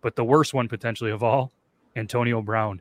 [0.00, 1.52] But the worst one potentially of all,
[1.96, 2.80] Antonio Brown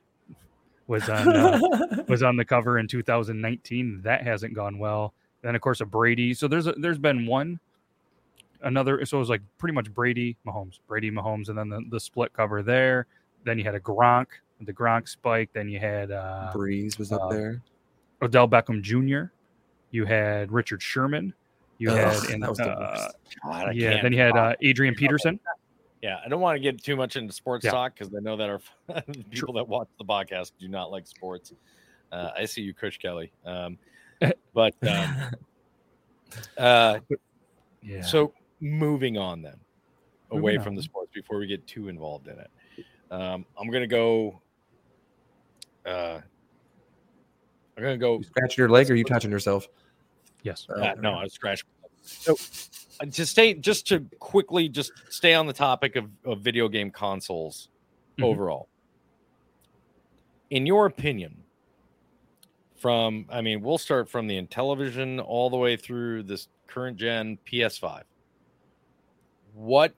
[0.88, 1.59] was on uh,
[2.07, 4.01] was on the cover in 2019.
[4.03, 5.13] That hasn't gone well.
[5.41, 6.33] Then of course a Brady.
[6.33, 7.59] So there's a, there's been one
[8.61, 9.05] another.
[9.05, 12.33] So it was like pretty much Brady Mahomes, Brady Mahomes, and then the, the split
[12.33, 13.07] cover there.
[13.43, 14.27] Then you had a Gronk,
[14.61, 15.49] the Gronk spike.
[15.53, 17.61] Then you had uh, Brees was up uh, there.
[18.21, 19.31] Odell Beckham Jr.
[19.91, 21.33] You had Richard Sherman.
[21.77, 23.15] You Ugh, had and, that was the uh, worst.
[23.43, 23.91] God, I yeah.
[23.91, 25.39] can't Then you had uh, Adrian Peterson.
[26.06, 27.72] Yeah, I don't want to get too much into sports Yeah.
[27.72, 28.62] talk because I know that our
[29.32, 31.51] people that watch the podcast do not like sports.
[32.12, 33.32] Uh, I see you, Kush Kelly.
[33.43, 33.80] Um,
[34.53, 35.32] but um,
[36.60, 36.99] uh,
[37.82, 38.03] Yeah.
[38.03, 39.60] so moving on then,
[40.30, 42.51] away Moving from the sports before we get too involved in it.
[43.10, 44.39] Um, I'm gonna go.
[45.88, 46.20] Uh,
[47.78, 48.18] I'm gonna go.
[48.20, 49.68] You scratching your leg or you touching yourself?
[50.43, 50.68] yes.
[50.70, 51.66] Uh, no, I scratched.
[52.06, 52.38] So,
[53.01, 56.91] uh, to stay, just to quickly, just stay on the topic of, of video game
[56.91, 57.70] consoles
[58.18, 58.24] Mhm.
[58.24, 58.70] overall.
[60.49, 61.43] In your opinion,
[62.78, 67.38] from I mean, we'll start from the Intellivision all the way through this current gen
[67.45, 68.03] PS5.
[69.53, 69.93] What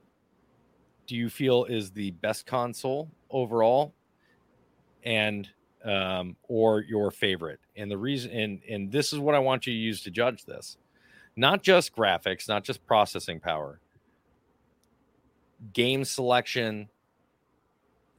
[1.05, 3.93] do you feel is the best console overall,
[5.03, 5.49] and
[5.83, 7.59] um, or your favorite?
[7.75, 10.45] And the reason, and and this is what I want you to use to judge
[10.45, 10.77] this
[11.37, 13.79] not just graphics, not just processing power,
[15.71, 16.89] game selection,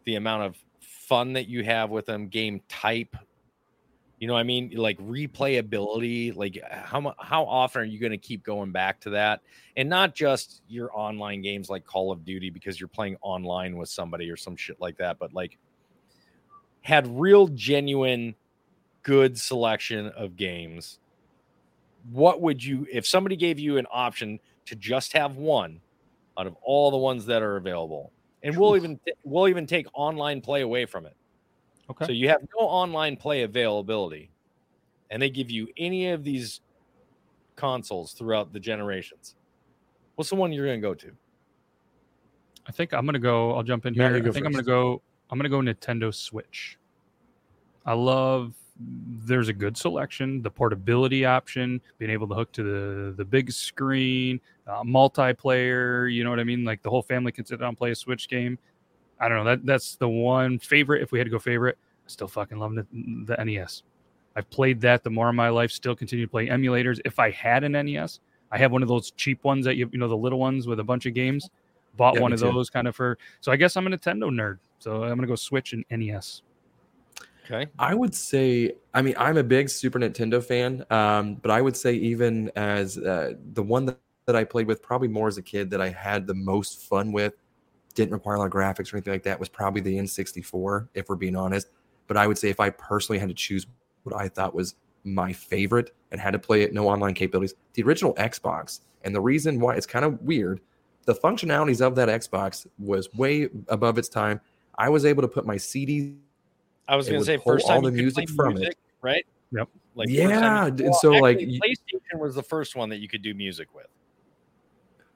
[0.04, 3.16] the amount of fun that you have with them, game type.
[4.20, 6.34] You know, I mean, like replayability.
[6.34, 9.40] Like, how how often are you going to keep going back to that?
[9.76, 13.88] And not just your online games like Call of Duty because you're playing online with
[13.88, 15.58] somebody or some shit like that, but like
[16.82, 18.34] had real, genuine,
[19.02, 20.98] good selection of games
[22.10, 25.80] what would you if somebody gave you an option to just have one
[26.38, 30.40] out of all the ones that are available and we'll even we'll even take online
[30.40, 31.14] play away from it
[31.90, 32.04] Okay.
[32.04, 34.30] so you have no online play availability
[35.10, 36.60] and they give you any of these
[37.56, 39.34] consoles throughout the generations
[40.18, 41.12] What's the one you're gonna go to?
[42.66, 43.54] I think I'm gonna go.
[43.54, 44.16] I'll jump in here.
[44.16, 45.00] you I think I'm gonna go.
[45.30, 46.76] I'm gonna go Nintendo Switch.
[47.86, 48.52] I love.
[48.80, 50.40] There's a good selection.
[50.42, 56.12] The portability option, being able to hook to the the big screen, uh, multiplayer.
[56.12, 56.64] You know what I mean?
[56.64, 58.58] Like the whole family can sit down and play a Switch game.
[59.20, 59.44] I don't know.
[59.44, 61.02] That that's the one favorite.
[61.02, 61.76] If we had to go favorite,
[62.06, 63.82] I still fucking love the, the NES.
[64.36, 65.72] I've played that the more of my life.
[65.72, 67.00] Still continue to play emulators.
[67.04, 68.20] If I had an NES,
[68.52, 70.78] I have one of those cheap ones that you you know the little ones with
[70.78, 71.50] a bunch of games.
[71.96, 72.52] Bought Yeah, one of too.
[72.52, 73.18] those kind of for.
[73.40, 74.58] So I guess I'm a Nintendo nerd.
[74.78, 76.42] So I'm gonna go Switch and NES.
[77.50, 77.70] Okay.
[77.78, 81.76] I would say, I mean, I'm a big Super Nintendo fan, um, but I would
[81.76, 85.42] say even as uh, the one that, that I played with probably more as a
[85.42, 87.34] kid that I had the most fun with,
[87.94, 91.08] didn't require a lot of graphics or anything like that, was probably the N64, if
[91.08, 91.68] we're being honest.
[92.06, 93.66] But I would say if I personally had to choose
[94.02, 94.74] what I thought was
[95.04, 98.80] my favorite and had to play it, no online capabilities, the original Xbox.
[99.02, 100.60] And the reason why it's kind of weird,
[101.06, 104.40] the functionalities of that Xbox was way above its time.
[104.76, 106.14] I was able to put my CDs
[106.88, 108.76] I was gonna say pull first all time the you could music play from it.
[109.02, 109.24] right?
[109.52, 109.68] Yep.
[109.94, 112.76] Like Yeah, first time you- d- and so, like, actually, you- PlayStation was the first
[112.76, 113.86] one that you could do music with.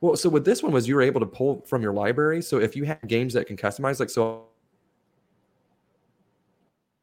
[0.00, 2.42] Well, so with this one was you were able to pull from your library.
[2.42, 4.46] So if you have games that can customize, like so,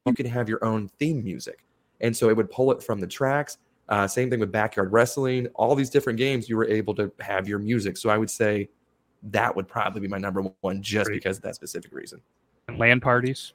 [0.06, 1.64] you can have your own theme music,
[2.00, 3.58] and so it would pull it from the tracks.
[3.88, 5.46] Uh, same thing with backyard wrestling.
[5.54, 7.96] All these different games, you were able to have your music.
[7.96, 8.68] So I would say
[9.24, 11.16] that would probably be my number one, just Great.
[11.16, 12.20] because of that specific reason.
[12.68, 13.52] And LAN parties.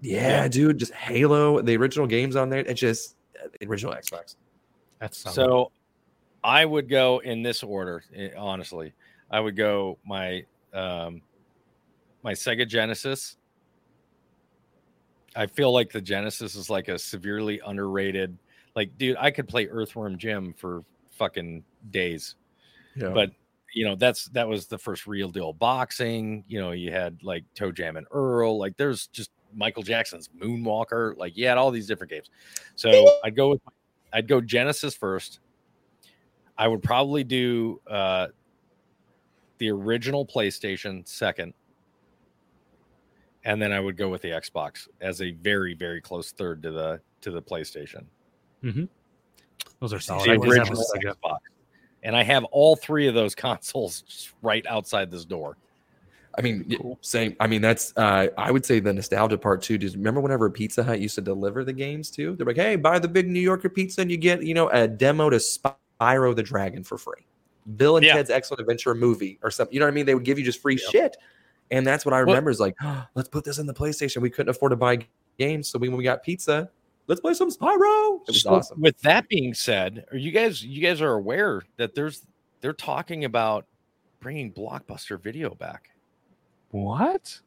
[0.00, 2.60] Yeah, dude, just Halo, the original games on there.
[2.60, 4.36] It's just uh, the original Xbox.
[5.00, 5.72] That's So
[6.44, 8.92] I would go in this order, eh, honestly.
[9.30, 11.22] I would go my um
[12.22, 13.36] my Sega Genesis.
[15.36, 18.36] I feel like the Genesis is like a severely underrated.
[18.74, 22.36] Like, dude, I could play Earthworm Jim for fucking days.
[22.96, 23.10] Yeah.
[23.10, 23.32] But
[23.74, 26.44] you know, that's that was the first real deal boxing.
[26.48, 28.58] You know, you had like Toe Jam and Earl.
[28.58, 31.16] Like, there's just Michael Jackson's Moonwalker.
[31.16, 32.30] Like, you had all these different games.
[32.74, 33.60] So I'd go with
[34.12, 35.40] I'd go Genesis first.
[36.56, 38.28] I would probably do uh
[39.58, 41.52] the original PlayStation second.
[43.44, 46.70] And then I would go with the Xbox as a very, very close third to
[46.70, 48.04] the to the PlayStation.
[48.62, 48.84] Mm-hmm.
[49.80, 50.30] Those are The solid.
[50.30, 51.38] I did have a original Xbox.
[52.02, 55.56] And I have all three of those consoles right outside this door.
[56.38, 57.36] I mean, y- same.
[57.40, 57.92] I mean, that's.
[57.96, 59.76] Uh, I would say the nostalgia part too.
[59.76, 62.36] Just remember whenever Pizza Hut used to deliver the games too.
[62.36, 64.86] They're like, "Hey, buy the big New Yorker pizza, and you get you know a
[64.86, 67.26] demo to Spyro the Dragon for free."
[67.76, 68.14] Bill and Yeah.
[68.14, 69.74] Ted's Excellent Adventure movie or something.
[69.74, 70.06] You know what I mean?
[70.06, 70.90] They would give you just free Yep.
[70.92, 71.16] shit,
[71.70, 72.50] and that's what I Well- remember.
[72.50, 72.76] is like,
[73.14, 74.22] let's put this in the PlayStation.
[74.22, 75.00] We couldn't afford to buy
[75.38, 76.70] games, so we, when we got pizza,
[77.08, 78.20] let's play some Spyro.
[78.22, 78.80] It was So, awesome.
[78.80, 82.24] With that being said, are you guys you guys are aware that there's
[82.60, 83.66] they're talking about
[84.20, 85.90] bringing Blockbuster Video back?
[86.70, 87.40] What?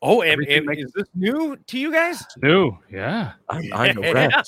[0.00, 2.20] Oh, and, and makes- is this new to you guys?
[2.20, 2.78] It's new.
[2.90, 3.32] Yeah.
[3.48, 4.42] I'm, I'm Yeah.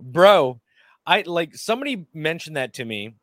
[0.00, 0.60] bro
[1.06, 3.14] i like somebody mentioned that to me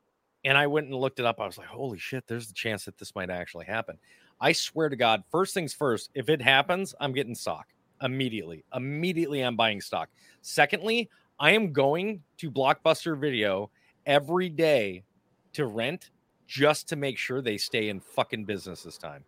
[0.44, 2.84] and i went and looked it up i was like holy shit there's the chance
[2.84, 3.98] that this might actually happen
[4.42, 7.68] i swear to god first things first if it happens i'm getting stock
[8.02, 10.10] immediately immediately i'm buying stock
[10.42, 11.10] secondly
[11.40, 13.70] i am going to blockbuster video
[14.06, 15.02] every day
[15.54, 16.10] to rent
[16.48, 19.24] just to make sure they stay in fucking business this time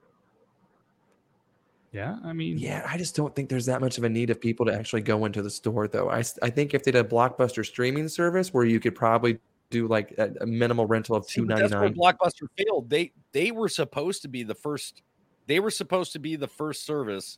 [1.92, 2.18] Yeah.
[2.24, 4.66] I mean, Yeah, I just don't think there's that much of a need of people
[4.68, 6.10] to actually go into the store, though.
[6.10, 9.40] I, I think if they did a blockbuster streaming service where you could probably
[9.70, 11.70] do like a, a minimal rental of two ninety nine.
[11.70, 12.16] two but ninety that's where nine.
[12.18, 12.90] Blockbuster failed.
[12.90, 15.02] They they were supposed to be the first.
[15.48, 17.38] They were supposed to be the first service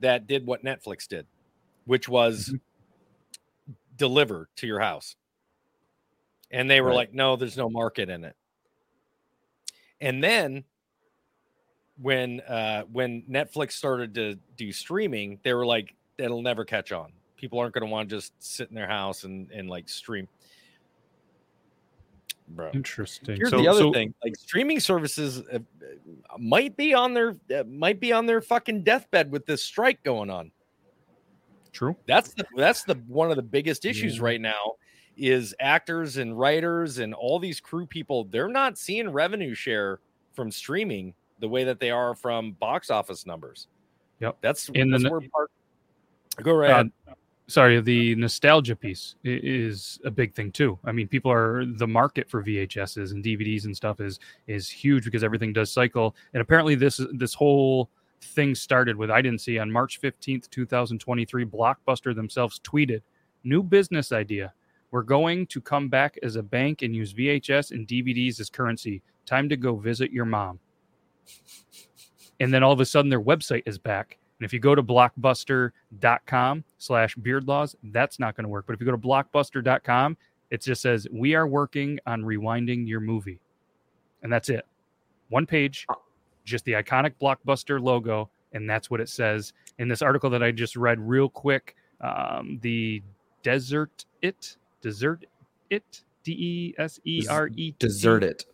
[0.00, 1.26] that did what Netflix did,
[1.86, 3.72] which was mm-hmm.
[3.96, 5.16] deliver to your house.
[6.50, 6.96] And they were Right.
[6.96, 8.34] like, "No, there's no market in it."
[10.00, 10.64] And then
[12.00, 17.12] when uh when Netflix started to do streaming, they were like, "It'll never catch on.
[17.36, 20.28] People aren't going to want to just sit in their house and and like stream."
[22.50, 22.70] Bro.
[22.72, 23.36] interesting.
[23.36, 27.34] Here's so, the other so- thing: like streaming services uh, uh, might be on their
[27.54, 30.50] uh, might be on their fucking deathbed with this strike going on.
[31.72, 31.94] True.
[32.06, 34.24] That's the that's the one of the biggest issues Yeah.
[34.24, 34.74] right now
[35.18, 38.24] is actors and writers and all these crew people.
[38.24, 40.00] They're not seeing revenue share
[40.32, 43.66] from streaming the way that they are from box office numbers.
[44.20, 44.38] Yep.
[44.40, 45.50] That's In the that's n- where part.
[46.42, 46.92] Go right Uh, ahead.
[47.48, 50.78] sorry, the nostalgia piece is a big thing too.
[50.84, 55.04] I mean, people are the market for VHSs and DVDs and stuff is is huge
[55.04, 56.14] because everything does cycle.
[56.34, 57.90] And apparently, this this whole
[58.20, 61.44] thing started with I didn't see on March fifteenth, two thousand twenty three.
[61.44, 63.02] Blockbuster themselves tweeted
[63.44, 64.52] new business idea:
[64.90, 69.02] We're going to come back as a bank and use VHS and DVDs as currency.
[69.26, 70.58] Time to go visit your mom.
[72.40, 74.18] And then all of a sudden their website is back.
[74.38, 78.66] And if you go to blockbuster.com slash beardlaws, that's not going to work.
[78.66, 80.16] But if you go to blockbuster.com,
[80.50, 83.40] it just says, We are working on rewinding your movie.
[84.22, 84.64] And that's it.
[85.28, 85.86] One page,
[86.44, 88.30] just the iconic blockbuster logo.
[88.52, 91.76] And that's what it says in this article that I just read real quick.
[92.00, 93.02] Um, the
[93.42, 95.26] Desert It, Desert
[95.70, 97.74] It, D E S E R E.
[97.78, 98.46] Desert it.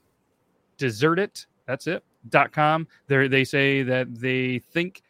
[0.78, 1.46] Desert It.
[1.66, 2.04] That's it.
[2.28, 2.86] Dot com.
[3.06, 5.02] They they say that they think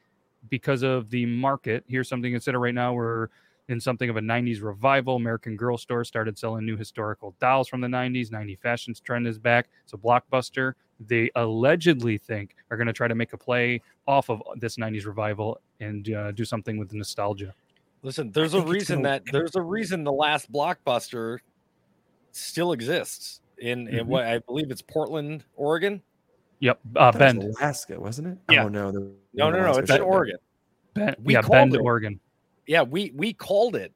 [0.51, 1.85] because of the market.
[1.89, 2.93] Here's something to consider right now.
[2.93, 3.29] We're
[3.69, 5.17] in something of a 90s revival.
[5.17, 8.31] American Girl Store started selling new historical dolls from the 90s.
[8.31, 9.69] 90 fashions trend is back.
[9.87, 14.43] So Blockbuster, they allegedly think are going to try to make a play off of
[14.57, 17.55] this 90s revival and uh, do something with the nostalgia.
[18.05, 21.39] Listen, there's a reason that there's a reason the last blockbuster
[22.33, 24.07] still exists in, in Mhm.
[24.07, 26.03] what I believe it's Portland, Oregon.
[26.61, 28.39] Yep, uh, That was Alaska, wasn't it?
[28.51, 28.65] Yeah.
[28.65, 29.01] Oh no, the-
[29.33, 30.01] No, no, no, Alaska it's in.
[30.03, 30.37] Oregon.
[30.93, 31.81] Bend we yeah, called Bend, it.
[31.81, 32.21] Oregon.
[32.67, 33.93] Yeah, we we called it.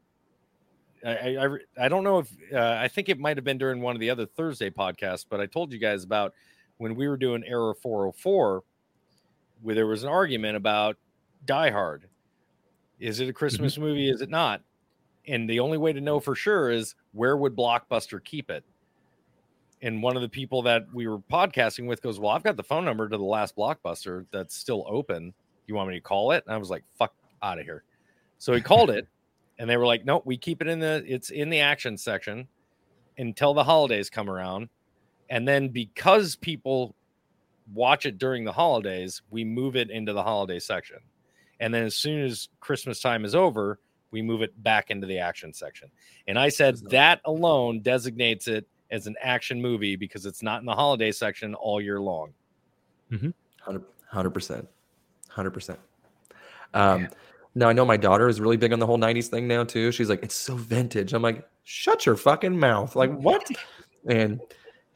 [1.05, 3.81] I I, I I don't know if uh, I think it might have been during
[3.83, 6.33] one of the other Thursday podcasts, but I told you guys about
[6.79, 8.63] when we were doing Error 404,
[9.63, 10.97] where there was an argument about
[11.45, 12.09] Die Hard.
[12.99, 13.83] Is it a Christmas mm-hmm.
[13.83, 14.11] movie?
[14.11, 14.63] Is it not?
[15.27, 18.65] And the only way to know for sure is where would Blockbuster keep it?
[19.83, 22.63] And one of the people that we were podcasting with goes, Well, I've got the
[22.63, 25.35] phone number to the last Blockbuster that's still open.
[25.67, 26.43] You want me to call it?
[26.47, 27.85] And I was like, Fuck out of here.
[28.39, 29.07] So he called it,
[29.59, 32.49] and they were like, "No, we keep it in the it's in the action section
[33.19, 34.69] until the holidays come around,
[35.29, 36.95] and then because people
[37.75, 40.99] watch it during the holidays, we move it into the holiday section,
[41.61, 43.79] and then as soon as Christmas time is over,
[44.11, 45.91] we move it back into the action section."
[46.27, 50.67] And I said that alone designates it as an action movie because it's not in
[50.67, 52.33] the holiday section all year long.
[54.07, 54.69] Hundred percent,
[55.29, 55.79] hundred percent.
[56.75, 57.09] Um,
[57.55, 59.93] now I know my daughter is really big on the whole '90s thing now too.
[59.93, 63.47] She's like, "It's so vintage." I'm like, "Shut your fucking mouth!" Like what?
[64.07, 64.41] and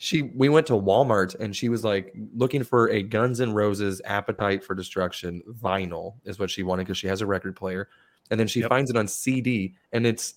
[0.03, 4.03] she, we went to Walmart and she was like looking for a Guns N' Roses
[4.05, 7.89] "Appetite for Destruction" vinyl is what she wanted because she has a record player,
[8.31, 8.69] and then she Yep.
[8.69, 10.35] finds it on CD and it's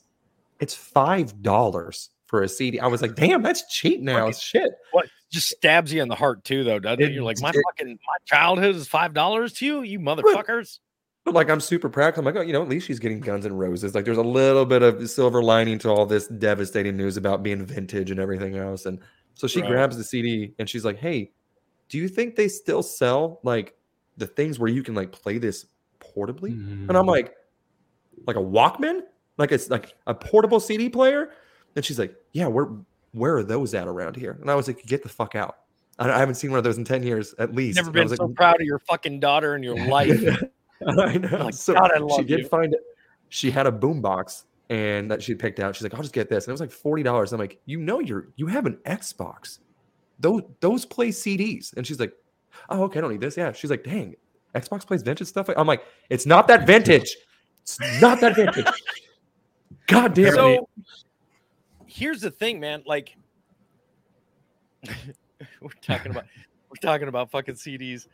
[0.60, 2.80] it's five dollars for a CD.
[2.80, 4.70] I was like, "Damn, that's cheap now." Shit.
[4.92, 7.10] What just stabs you in the heart too, though, doesn't it?
[7.10, 10.78] It- You're like, my it- fucking my childhood is five dollars to you, you motherfuckers.
[11.24, 12.16] But like I'm super proud.
[12.20, 13.96] I'm like, oh, you know, at least she's getting Guns N' Roses.
[13.96, 17.66] Like there's a little bit of silver lining to all this devastating news about being
[17.66, 18.86] vintage and everything else.
[18.86, 19.00] And
[19.36, 19.70] so she Right.
[19.70, 21.32] grabs the CD and she's like, hey,
[21.90, 23.76] do you think they still sell like
[24.18, 25.68] the things where you can like play this
[26.00, 26.58] portably?
[26.90, 27.10] And I'm Mm.
[27.10, 27.34] like,
[28.28, 29.02] like a Walkman?
[29.38, 31.32] Like it's like a portable CD player?
[31.76, 32.70] And she's like, yeah, where
[33.12, 34.38] where are those at around here?
[34.42, 35.56] And I was like, get the fuck out.
[36.00, 37.78] I, I haven't seen one of those in 10 years at least.
[37.78, 40.22] Never been so like, proud of your fucking daughter in your life.
[40.86, 41.46] I know.
[41.46, 42.48] Like, so God, I she love did you.
[42.50, 42.82] find it.
[43.30, 45.76] She had a boombox and that she picked out.
[45.76, 46.46] She's like, I'll just get this.
[46.46, 47.34] And it was like forty dollars.
[47.34, 49.60] I'm like, you know, you're you have an Xbox.
[50.20, 51.76] Those those play CDs.
[51.76, 52.14] And she's like,
[52.70, 53.38] Oh, okay, I don't need this.
[53.38, 53.52] Yeah.
[53.52, 54.16] She's like, dang,
[54.54, 55.50] Xbox plays vintage stuff.
[55.56, 57.16] I'm like, it's not that vintage.
[57.62, 58.66] It's not that vintage.
[59.88, 60.36] God damn it.
[60.36, 60.70] so
[61.86, 62.84] here's the thing, man.
[62.86, 63.16] Like
[65.62, 66.26] we're talking about
[66.70, 68.08] we're talking about fucking CDs.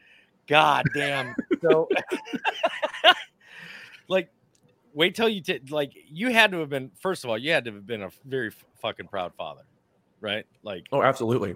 [0.48, 1.36] God damn.
[1.62, 1.88] So
[4.08, 4.32] like
[4.94, 7.66] wait till you t- like you had to have been first of all, you had
[7.66, 9.64] to have been a very f- fucking proud father,
[10.20, 10.46] right?
[10.64, 11.56] Like Oh, absolutely.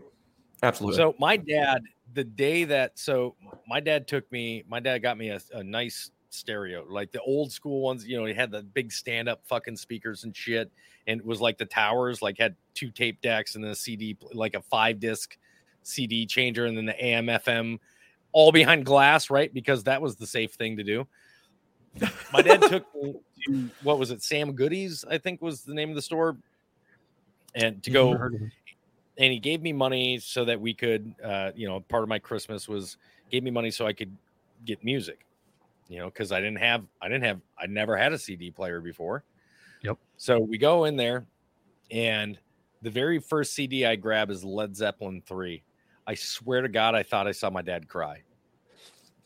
[0.64, 0.98] Absolutely.
[0.98, 1.84] So my dad,
[2.14, 3.36] the day that so
[3.68, 7.52] my dad took me, my dad got me a, a nice stereo, like the old
[7.52, 8.08] school ones.
[8.08, 10.72] You know, he had the big stand up fucking speakers and shit,
[11.08, 14.18] and it was like the towers, like had two tape decks and then a CD,
[14.34, 15.38] like a five disc
[15.84, 17.80] CD changer, and then the AM FM,
[18.32, 19.54] all behind glass, right?
[19.54, 21.08] Because that was the safe thing to do.
[22.34, 23.16] My dad took me
[23.46, 26.38] to what was it, Sam Goody's, I think was the name of the store,
[27.54, 28.50] and to go Heard of it.
[29.18, 32.20] and he gave me money so that we could uh you know part of my
[32.20, 32.98] christmas was
[33.32, 34.12] gave me money so i could
[34.66, 35.26] get music
[35.88, 38.82] you know because i didn't have i didn't have i never had a cd player
[38.82, 39.24] before
[39.84, 39.98] Yep.
[40.18, 41.26] so we go in there
[41.92, 42.38] and
[42.82, 45.64] the very first cd i grab is led zeppelin 3
[46.08, 48.22] i swear to god i thought i saw my dad cry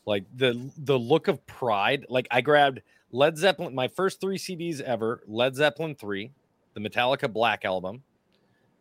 [0.09, 2.81] like the the look of pride like i grabbed
[3.11, 6.31] led zeppelin my first three cds ever led zeppelin 3
[6.73, 8.01] the metallica black album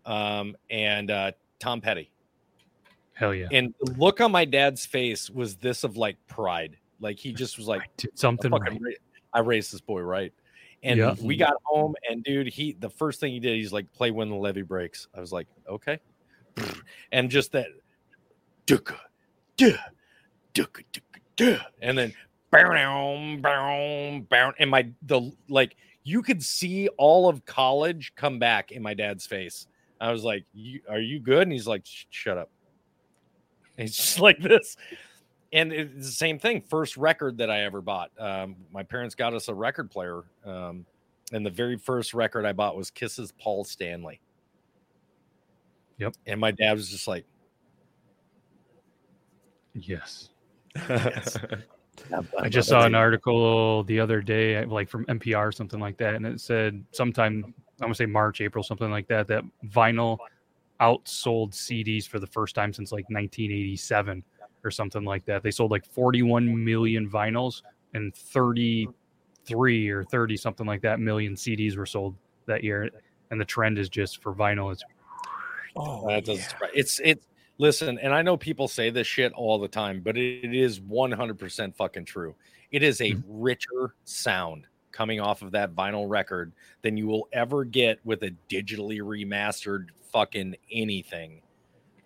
[0.06, 2.10] um, and uh, Tom Petty.
[3.12, 3.48] Hell yeah.
[3.52, 6.78] And the look on my dad's face was this of like pride.
[6.98, 8.80] Like he just was like, Did something "I right.
[8.80, 8.92] ra-
[9.34, 10.32] I raised this boy right.
[10.82, 11.14] And Yeah.
[11.20, 14.30] we got home, and dude, he the first thing he did, he's like, "Play when
[14.30, 15.98] the levee breaks." I was like, "Okay,"
[17.12, 17.66] and just that,
[18.66, 18.96] duka,
[19.58, 19.78] duka,
[20.54, 20.84] duka,
[21.38, 22.12] duh, and then
[22.50, 28.72] bow, bow, bow, and my the like you could see all of college come back
[28.72, 29.66] in my dad's face.
[30.00, 32.50] I was like, you, "Are you good?" And he's like, "Shut up."
[33.78, 34.76] And he's just like this,
[35.52, 36.62] and it's the same thing.
[36.62, 38.10] First record that I ever bought.
[38.18, 40.84] Um, my parents got us a record player, um,
[41.32, 44.20] and the very first record I bought was Kiss's Paul Stanley.
[45.98, 46.16] Yep.
[46.26, 47.24] And my dad was just like,
[49.74, 50.30] Yes.
[50.76, 51.36] Yes.
[52.38, 56.14] I just saw an article the other day, like from NPR or something like that,
[56.14, 60.18] and it said sometime I'm gonna say March, April, something like that, that vinyl
[60.80, 64.22] outsold CDs for the first time since like 1987
[64.64, 65.42] or something like that.
[65.42, 67.62] They sold like 41 million vinyls
[67.94, 72.14] and 33 or 30 something like that million CDs were sold
[72.46, 72.90] that year,
[73.30, 74.72] and the trend is just for vinyl.
[74.72, 74.84] It's
[75.76, 76.70] Oh, that doesn't surprise.
[76.74, 77.26] It's it's
[77.58, 80.80] listen, and I know people say this shit all the time, but it, it is
[80.80, 82.34] 100% fucking true.
[82.70, 86.52] It is a richer sound coming off of that vinyl record
[86.82, 91.40] than you will ever get with a digitally remastered fucking anything.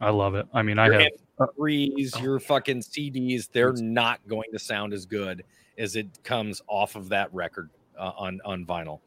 [0.00, 0.46] I love it.
[0.52, 4.92] I mean, I Your have uh, MP3s, your fucking CDs, they're not going to sound
[4.92, 5.44] as good
[5.78, 9.00] as it comes off of that record uh, on on vinyl.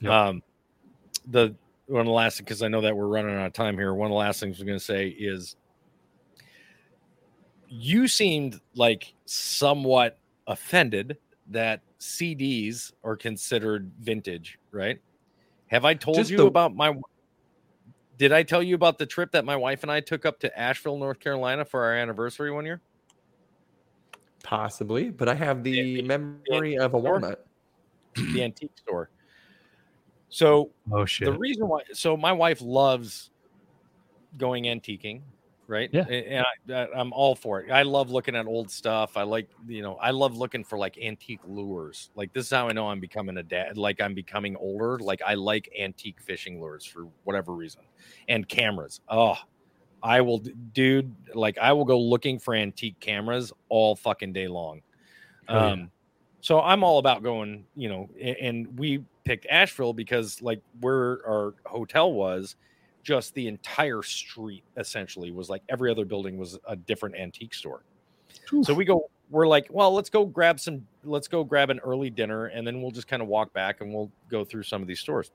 [0.00, 0.12] Yep.
[0.12, 0.42] Um,
[1.30, 1.54] the
[1.86, 3.94] one of the last because I know that we're running out of time here.
[3.94, 5.56] One of the last things I'm going to say is
[7.68, 15.00] you seemed like somewhat offended that CDs are considered vintage, right?
[15.68, 16.94] Have I told Just you the- about my
[18.18, 20.58] did I tell you about the trip that my wife and I took up to
[20.58, 22.80] Asheville, North Carolina for our anniversary one year?
[24.42, 27.12] Possibly, but I have the memory of a store?
[27.12, 27.46] walnut.
[28.14, 29.10] the antique store.
[30.28, 31.26] So oh shit.
[31.26, 33.30] the reason why, so my wife loves
[34.38, 35.20] going antiquing,
[35.68, 35.90] right?
[35.92, 36.02] Yeah.
[36.02, 36.44] and
[36.74, 37.70] I, I'm all for it.
[37.70, 39.16] I love looking at old stuff.
[39.16, 42.10] I like, you know, I love looking for like antique lures.
[42.14, 43.76] Like this is how I know I'm becoming a dad.
[43.76, 44.98] Like I'm becoming older.
[44.98, 47.82] Like I like antique fishing lures for whatever reason,
[48.28, 49.00] and cameras.
[49.08, 49.36] Oh,
[50.02, 50.38] I will,
[50.72, 51.14] dude.
[51.34, 54.82] Like I will go looking for antique cameras all fucking day long.
[55.48, 55.72] Hell yeah.
[55.72, 55.90] Um,
[56.40, 61.54] so I'm all about going, you know, and we picked Asheville because like where our
[61.64, 62.54] hotel was,
[63.06, 67.84] just the entire street essentially was like every other building was a different antique store.
[68.62, 72.10] So we go, we're like, well, let's go grab some, let's go grab an early
[72.10, 74.88] dinner, and then we'll just kind of walk back and we'll go through some of
[74.88, 75.30] these stores.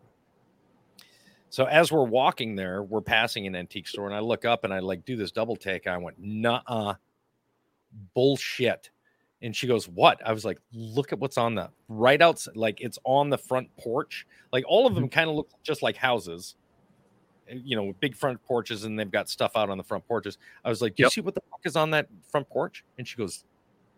[1.49, 4.73] So as we're walking there, we're passing an antique store, and I look up and
[4.73, 5.87] I like do this double take.
[5.87, 6.95] I went, nah,
[8.13, 8.89] bullshit.
[9.41, 10.21] And she goes, What?
[10.25, 12.57] I was like, Look at what's on the right outside.
[12.57, 14.27] Like it's on the front porch.
[14.51, 15.13] Like all of them mm-hmm.
[15.13, 16.55] kind of look just like houses,
[17.49, 20.37] you know, big front porches, and they've got stuff out on the front porches.
[20.63, 21.11] I was like, Do you Yep.
[21.13, 22.83] see what the fuck is on that front porch?
[22.97, 23.43] And she goes,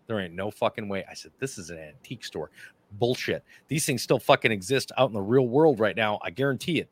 [0.08, 1.06] There ain't no fucking way.
[1.10, 2.50] I said, This is an antique store.
[2.94, 3.44] Bullshit.
[3.68, 6.20] These things still fucking exist out in the real world right now.
[6.24, 6.90] I guarantee it.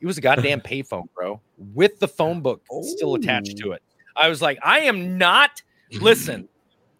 [0.00, 1.40] It was a goddamn payphone, bro,
[1.74, 3.72] with the phone uh, book still attached to oh.
[3.72, 3.82] it.
[4.16, 5.62] I was like, I am not.
[5.92, 6.48] Listen,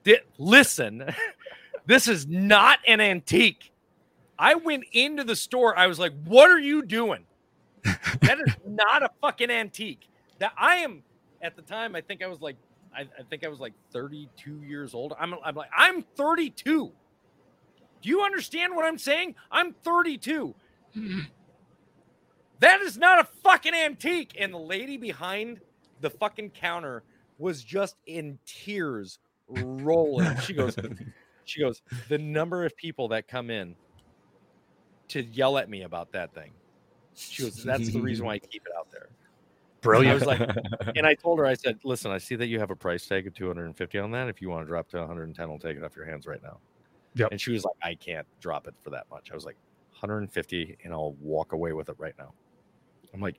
[0.04, 1.04] Di- listen.
[1.86, 3.72] this is not an antique.
[4.38, 5.76] I went into the store.
[5.76, 7.26] I was like, "What are you doing?
[7.84, 10.08] That is not a fucking antique."
[10.38, 11.02] That I am
[11.42, 11.94] at the time.
[11.96, 12.56] I think I was like,
[12.94, 15.14] I, I think I was like 32 years old.
[15.18, 16.92] I'm, I'm like, I'm 32.
[18.00, 19.34] Do you understand what I'm saying?
[19.50, 20.54] I'm 32.
[22.60, 24.32] That is not a fucking antique.
[24.38, 25.60] And the lady behind
[26.00, 27.04] the fucking counter
[27.38, 29.18] was just in tears,
[29.48, 30.36] rolling.
[30.40, 30.76] She goes,
[31.44, 33.76] she goes, the number of people that come in
[35.08, 36.50] to yell at me about that thing.
[37.18, 39.08] She goes, that's the reason why I keep it out there.
[39.80, 40.10] Brilliant.
[40.10, 40.40] I was like,
[40.96, 43.26] and I told her, I said, listen, I see that you have a price tag
[43.26, 44.28] of 250 on that.
[44.28, 46.58] If you want to drop to 110, I'll take it off your hands right now.
[47.14, 47.28] Yep.
[47.32, 49.30] And she was like, I can't drop it for that much.
[49.30, 49.56] I was like,
[49.92, 52.32] 150 and I'll walk away with it right now.
[53.12, 53.36] I'm like,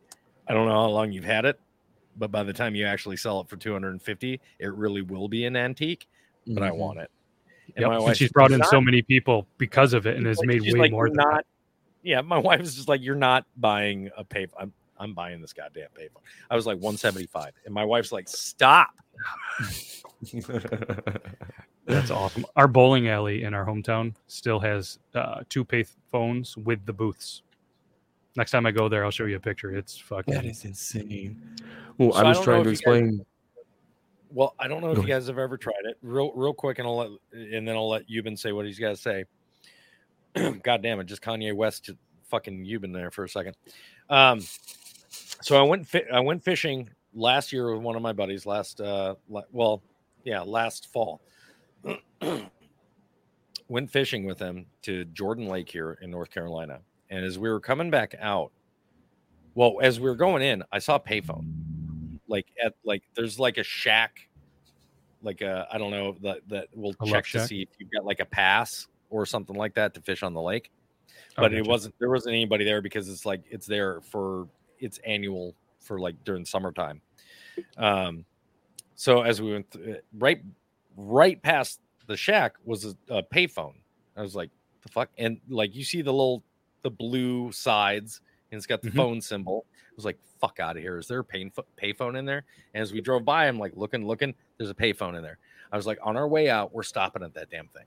[0.48, 1.60] I don't know how long you've had it,
[2.18, 5.56] but by the time you actually sell it for 250, it really will be an
[5.56, 6.08] antique,
[6.48, 6.78] but I Mhm.
[6.78, 7.12] want it.
[7.78, 7.92] Yep.
[7.92, 10.48] And wife she's brought "You're in so many people because of it and has like-
[10.48, 11.46] made way like, more "You're than that.
[12.04, 12.10] Not.
[12.10, 14.48] Yeah, my wife was just like, "You're not buying a pay.
[14.58, 18.90] I'm I'm buying this goddamn payphone." I was like 175, and my wife's like, "Stop."
[21.86, 22.46] That's awesome.
[22.56, 27.42] Our bowling alley in our hometown still has uh, two pay phones with the booths.
[28.36, 29.76] Next time I go there, I'll show you a picture.
[29.76, 30.34] It's fucking.
[30.36, 31.42] That is insane.
[31.98, 33.26] Well, So I I was don't trying to you guys- explain.
[34.32, 35.98] Well, I don't know if you guys have ever tried it.
[36.04, 38.90] Real real quick, and I'll let and then I'll let Yuban say what he's got
[38.90, 39.24] to say.
[40.64, 41.98] God damn it, just Kanye West to
[42.30, 43.56] fucking you've been there for a second.
[44.10, 44.42] Um,
[45.42, 48.46] so I went fi- I went fishing last year with one of my buddies.
[48.46, 49.82] Last uh, la- well,
[50.24, 51.22] yeah, last fall.
[53.68, 56.80] went fishing with him to Jordan Lake here in North Carolina,
[57.10, 58.52] and as we were coming back out,
[59.56, 63.58] well, as we were going in, I saw a payphone, like at like there's like
[63.58, 64.30] a shack,
[65.22, 67.48] like a I don't know that that will check to shack?
[67.48, 70.42] see if you've got like a pass or something like that to fish on the
[70.42, 70.72] lake.
[71.36, 74.48] But it wasn't there wasn't anybody there because it's like it's there for
[74.80, 77.02] it's annual for like during summertime.
[77.78, 78.26] Um
[78.96, 80.42] so as we went th- right
[80.98, 83.76] right past the shack was a, a payphone.
[84.18, 84.50] I was like
[84.82, 85.10] the fuck?
[85.18, 86.44] And like you see the little
[86.82, 88.22] the blue sides
[88.52, 88.96] and it's got the Mhm.
[88.96, 89.66] phone symbol.
[89.74, 90.98] I was like fuck out of here.
[90.98, 92.44] Is there a pay payphone in there?
[92.74, 95.38] And as we drove by i'm like looking looking there's a payphone in there.
[95.72, 97.86] I was like on our way out we're stopping at that damn thing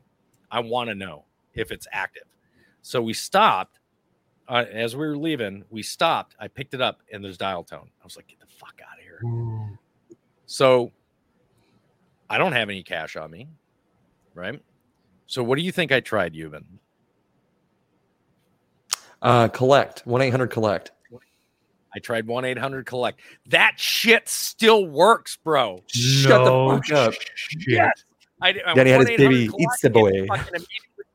[0.52, 1.24] i want to know
[1.54, 2.24] if it's active
[2.82, 3.78] so we stopped.
[4.48, 6.34] Uh, as we were leaving, we stopped.
[6.38, 7.88] I picked it up and there's dial tone.
[8.00, 9.78] I was like, get the fuck out of here.
[10.46, 10.90] So
[12.28, 13.48] I don't have any cash on me.
[14.34, 14.60] Right.
[15.26, 16.64] So what do you think I tried, Yuban?
[19.22, 20.90] Uh, collect one eight hundred collect.
[21.94, 23.20] I tried 1 800 collect.
[23.48, 25.82] That shit still works, bro.
[25.88, 27.14] Shut the fuck up.
[27.66, 28.04] Yes.
[28.42, 30.26] I, I Daddy had his baby collect, eats the boy.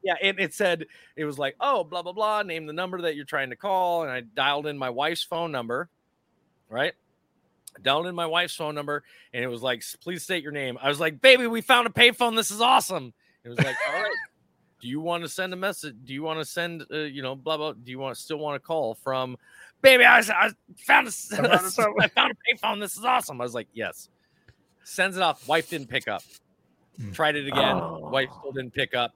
[0.03, 0.85] Yeah, and it said
[1.17, 2.43] it was like, oh, blah blah blah.
[2.43, 5.51] Name the number that you're trying to call, and I dialed in my wife's phone
[5.51, 5.89] number.
[6.69, 6.93] Right,
[7.81, 10.77] dialed in my wife's phone number, and it was like, please state your name.
[10.81, 12.35] I was like, baby, we found a payphone.
[12.35, 13.13] This is awesome.
[13.43, 14.11] It was like, all right.
[14.79, 15.95] Do you want to send a message?
[16.05, 17.73] Do you want to send, uh, you know, blah blah?
[17.73, 19.37] Do you want still want to call from,
[19.81, 20.05] baby?
[20.05, 20.51] I, I
[20.85, 21.11] found a,
[21.99, 22.79] I found a payphone.
[22.79, 23.41] This is awesome.
[23.41, 24.09] I was like, yes.
[24.83, 25.47] Sends it off.
[25.47, 26.23] Wife didn't pick up.
[26.99, 27.13] Mm.
[27.13, 27.77] Tried it again.
[27.77, 28.09] Oh.
[28.11, 29.13] Wife still didn't pick up.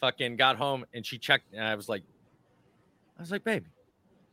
[0.00, 1.52] Fucking got home and she checked.
[1.52, 2.02] And I was like,
[3.18, 3.64] I was like, babe,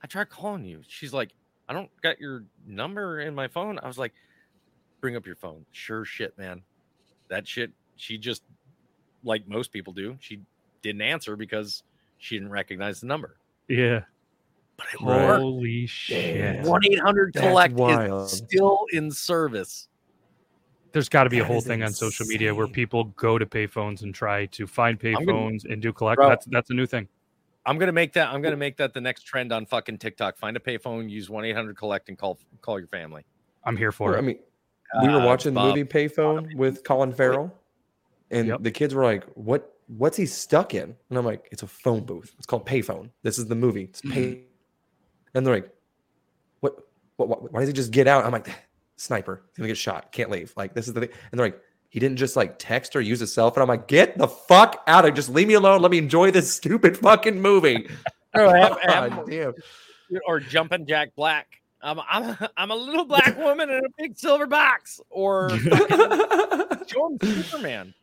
[0.03, 0.82] I tried calling you.
[0.88, 1.32] She's like,
[1.68, 3.78] I don't got your number in my phone.
[3.80, 4.14] I was like,
[5.02, 5.65] bring up your phone.
[5.72, 6.61] Sure shit, man.
[7.28, 7.72] That shit.
[7.98, 8.44] She just
[9.24, 10.18] like most people do.
[10.19, 10.40] She
[10.82, 11.84] didn't answer because
[12.18, 13.38] she didn't recognize the number.
[13.68, 14.02] Yeah.
[14.78, 15.41] But it worked.
[15.41, 16.64] Holy shit.
[16.64, 19.90] One eight hundred collect is still in service.
[20.91, 23.45] There's got to be a whole is thing on social media where people go to
[23.45, 26.18] payphones and try to find payphones and do collect.
[26.18, 26.30] Bro.
[26.30, 27.07] That's that's a new thing.
[27.65, 28.30] I'm gonna make that.
[28.30, 30.38] I'm gonna make that the next trend on fucking TikTok.
[30.38, 33.23] Find a payphone, use one eight hundred collect, and call call your family.
[33.65, 34.18] I'm here for I it.
[34.19, 34.39] I mean,
[35.01, 37.53] we were Uh, watching the movie Payphone with Colin Farrell,
[38.31, 38.64] and Yep.
[38.64, 39.73] the kids were like, "What?
[39.88, 42.34] What's he stuck in?" And I'm like, "It's a phone booth.
[42.38, 43.09] It's called Payphone.
[43.22, 43.84] This is the movie.
[43.84, 44.43] It's pay."
[45.34, 45.69] and they're like,
[46.61, 46.88] "What?
[47.18, 47.27] What?
[47.27, 48.49] what why does he just get out?" I'm like,
[48.98, 49.41] "Sniper.
[49.52, 50.11] He's gonna get shot.
[50.11, 50.53] Can't leave.
[50.57, 53.19] Like this is the thing." And they're like, "He didn't just like text or use
[53.22, 55.14] his cell phone." I'm like, "Get the fuck out of!
[55.14, 55.82] Just leave me alone.
[55.82, 57.90] Let me enjoy this stupid fucking movie."
[58.34, 58.52] Bro,
[58.84, 59.53] have- damn.
[60.28, 61.48] or jumping Jack Black.
[61.82, 64.99] I'm I'm I'm a little black woman in a big silver box.
[65.10, 65.49] Or
[66.88, 67.94] show him Superman.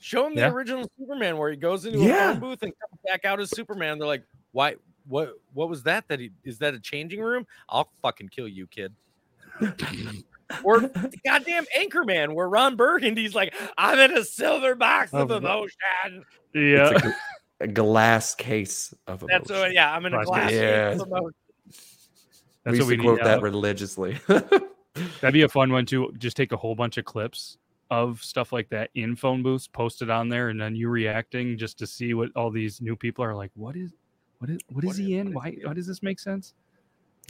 [0.00, 3.24] Show him the original Superman where he goes into a phone booth and comes back
[3.24, 3.98] out as Superman.
[3.98, 4.76] They're like, why?
[5.08, 5.32] What?
[5.54, 6.06] What was that?
[6.08, 7.46] That he is that a changing room?
[7.68, 8.94] I'll fucking kill you, kid.
[10.64, 15.42] Or the goddamn Anchorman, where Ron Burgundy's like, I'm in a silver box of Of-
[15.44, 16.24] emotion.
[16.54, 16.90] Yeah.
[16.94, 17.14] It's a,
[17.60, 19.66] a glass case of That's emotion.
[19.66, 20.50] what, yeah, I'm in a Glass glass.
[20.50, 20.60] case.
[20.60, 21.00] case Yes.
[21.00, 21.34] of emotion.
[22.64, 24.18] That's we what we to quote that religiously.
[25.20, 26.12] That'd be a fun one too.
[26.18, 27.58] Just take a whole bunch of clips
[27.90, 31.56] of stuff like that in phone booths, post it on there, and then you reacting
[31.56, 33.50] just to see what all these new people are like.
[33.54, 33.92] What is,
[34.38, 35.32] what is, what is What he is- in?
[35.32, 35.50] what Why?
[35.50, 35.66] is he?
[35.66, 36.54] Why does this make sense?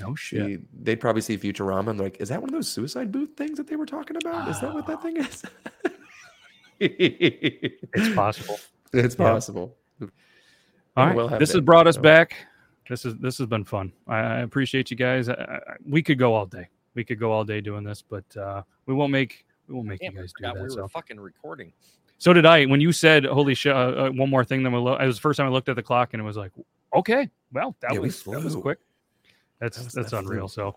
[0.01, 0.47] No shit.
[0.47, 3.31] See, they'd probably see Futurama and they're like, is that one of those suicide booth
[3.37, 4.49] things that they were talking about?
[4.49, 5.43] Is that what that thing is?
[6.81, 8.59] It's possible.
[8.93, 9.31] It's Yeah.
[9.33, 9.77] possible.
[10.97, 12.01] All right, We'll this that, has brought us so.
[12.03, 12.35] back.
[12.89, 13.93] This is this has been fun.
[14.07, 15.29] I, I appreciate you guys.
[15.29, 16.69] I, I, we could go all day.
[16.95, 20.01] We could go all day doing this, but uh, we won't make we won't make
[20.01, 20.63] Damn, you I guys do that.
[20.63, 20.89] we so.
[20.89, 21.73] fucking recording.
[22.19, 22.65] So did I.
[22.67, 24.63] When you said, "Holy shit!" Uh, uh, one more thing.
[24.63, 26.25] Then we lo- it was the first time I looked at the clock, and it
[26.25, 26.53] was like,
[26.95, 28.79] "Okay, well, that Yeah, we was that was quick."
[29.61, 30.49] That's That was- that's unreal.
[30.49, 30.63] flew.
[30.63, 30.77] So,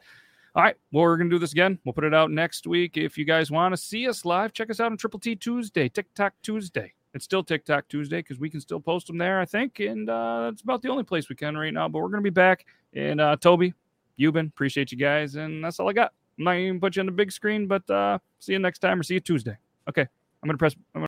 [0.56, 1.80] all right, well, we're gonna do this again.
[1.86, 2.98] We'll put it out next week.
[2.98, 5.88] If you guys want to see us live, check us out on Triple T Tuesday,
[5.90, 6.94] TikTok Tuesday.
[7.14, 10.50] It's still TikTok Tuesday because we can still post them there, I think, and uh,
[10.50, 11.88] that's about the only place we can right now.
[11.90, 12.66] But we're gonna be back.
[12.94, 13.74] And uh, Toby,
[14.20, 16.14] Yuban, appreciate you guys, and that's all I got.
[16.38, 19.00] I'm not even put you on the big screen, but uh, see you next time
[19.00, 19.58] or see you Tuesday.
[19.90, 20.76] Okay, I'm gonna press.
[20.96, 21.08] I'm gonna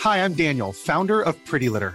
[0.00, 1.94] Hi, I'm Daniel, founder of Pretty Litter.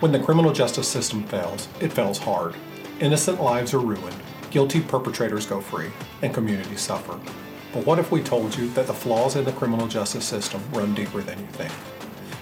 [0.00, 2.54] When the criminal justice system fails, it fails hard.
[3.00, 4.14] Innocent lives are ruined,
[4.50, 5.90] guilty perpetrators go free,
[6.20, 7.18] and communities suffer.
[7.72, 10.94] But what if we told you that the flaws in the criminal justice system run
[10.94, 11.72] deeper than you think?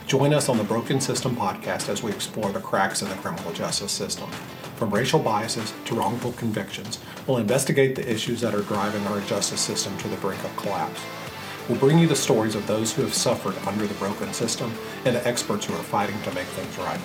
[0.09, 3.53] Join us on the Broken System podcast as we explore the cracks in the criminal
[3.53, 4.29] justice system.
[4.75, 6.99] From racial biases to wrongful convictions,
[7.29, 11.01] we'll investigate the issues that are driving our justice system to the brink of collapse.
[11.69, 14.75] We'll bring you the stories of those who have suffered under the broken system
[15.05, 17.01] and the experts who are fighting to make things right.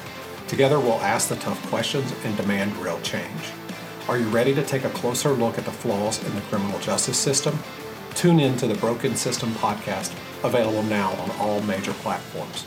[0.49, 3.51] Together, we'll ask the tough questions and demand real change.
[4.07, 7.19] Are you ready to take a closer look at the flaws in the criminal justice
[7.19, 7.59] system?
[8.15, 10.11] Tune in to the Broken System podcast,
[10.43, 12.65] available now on all major platforms.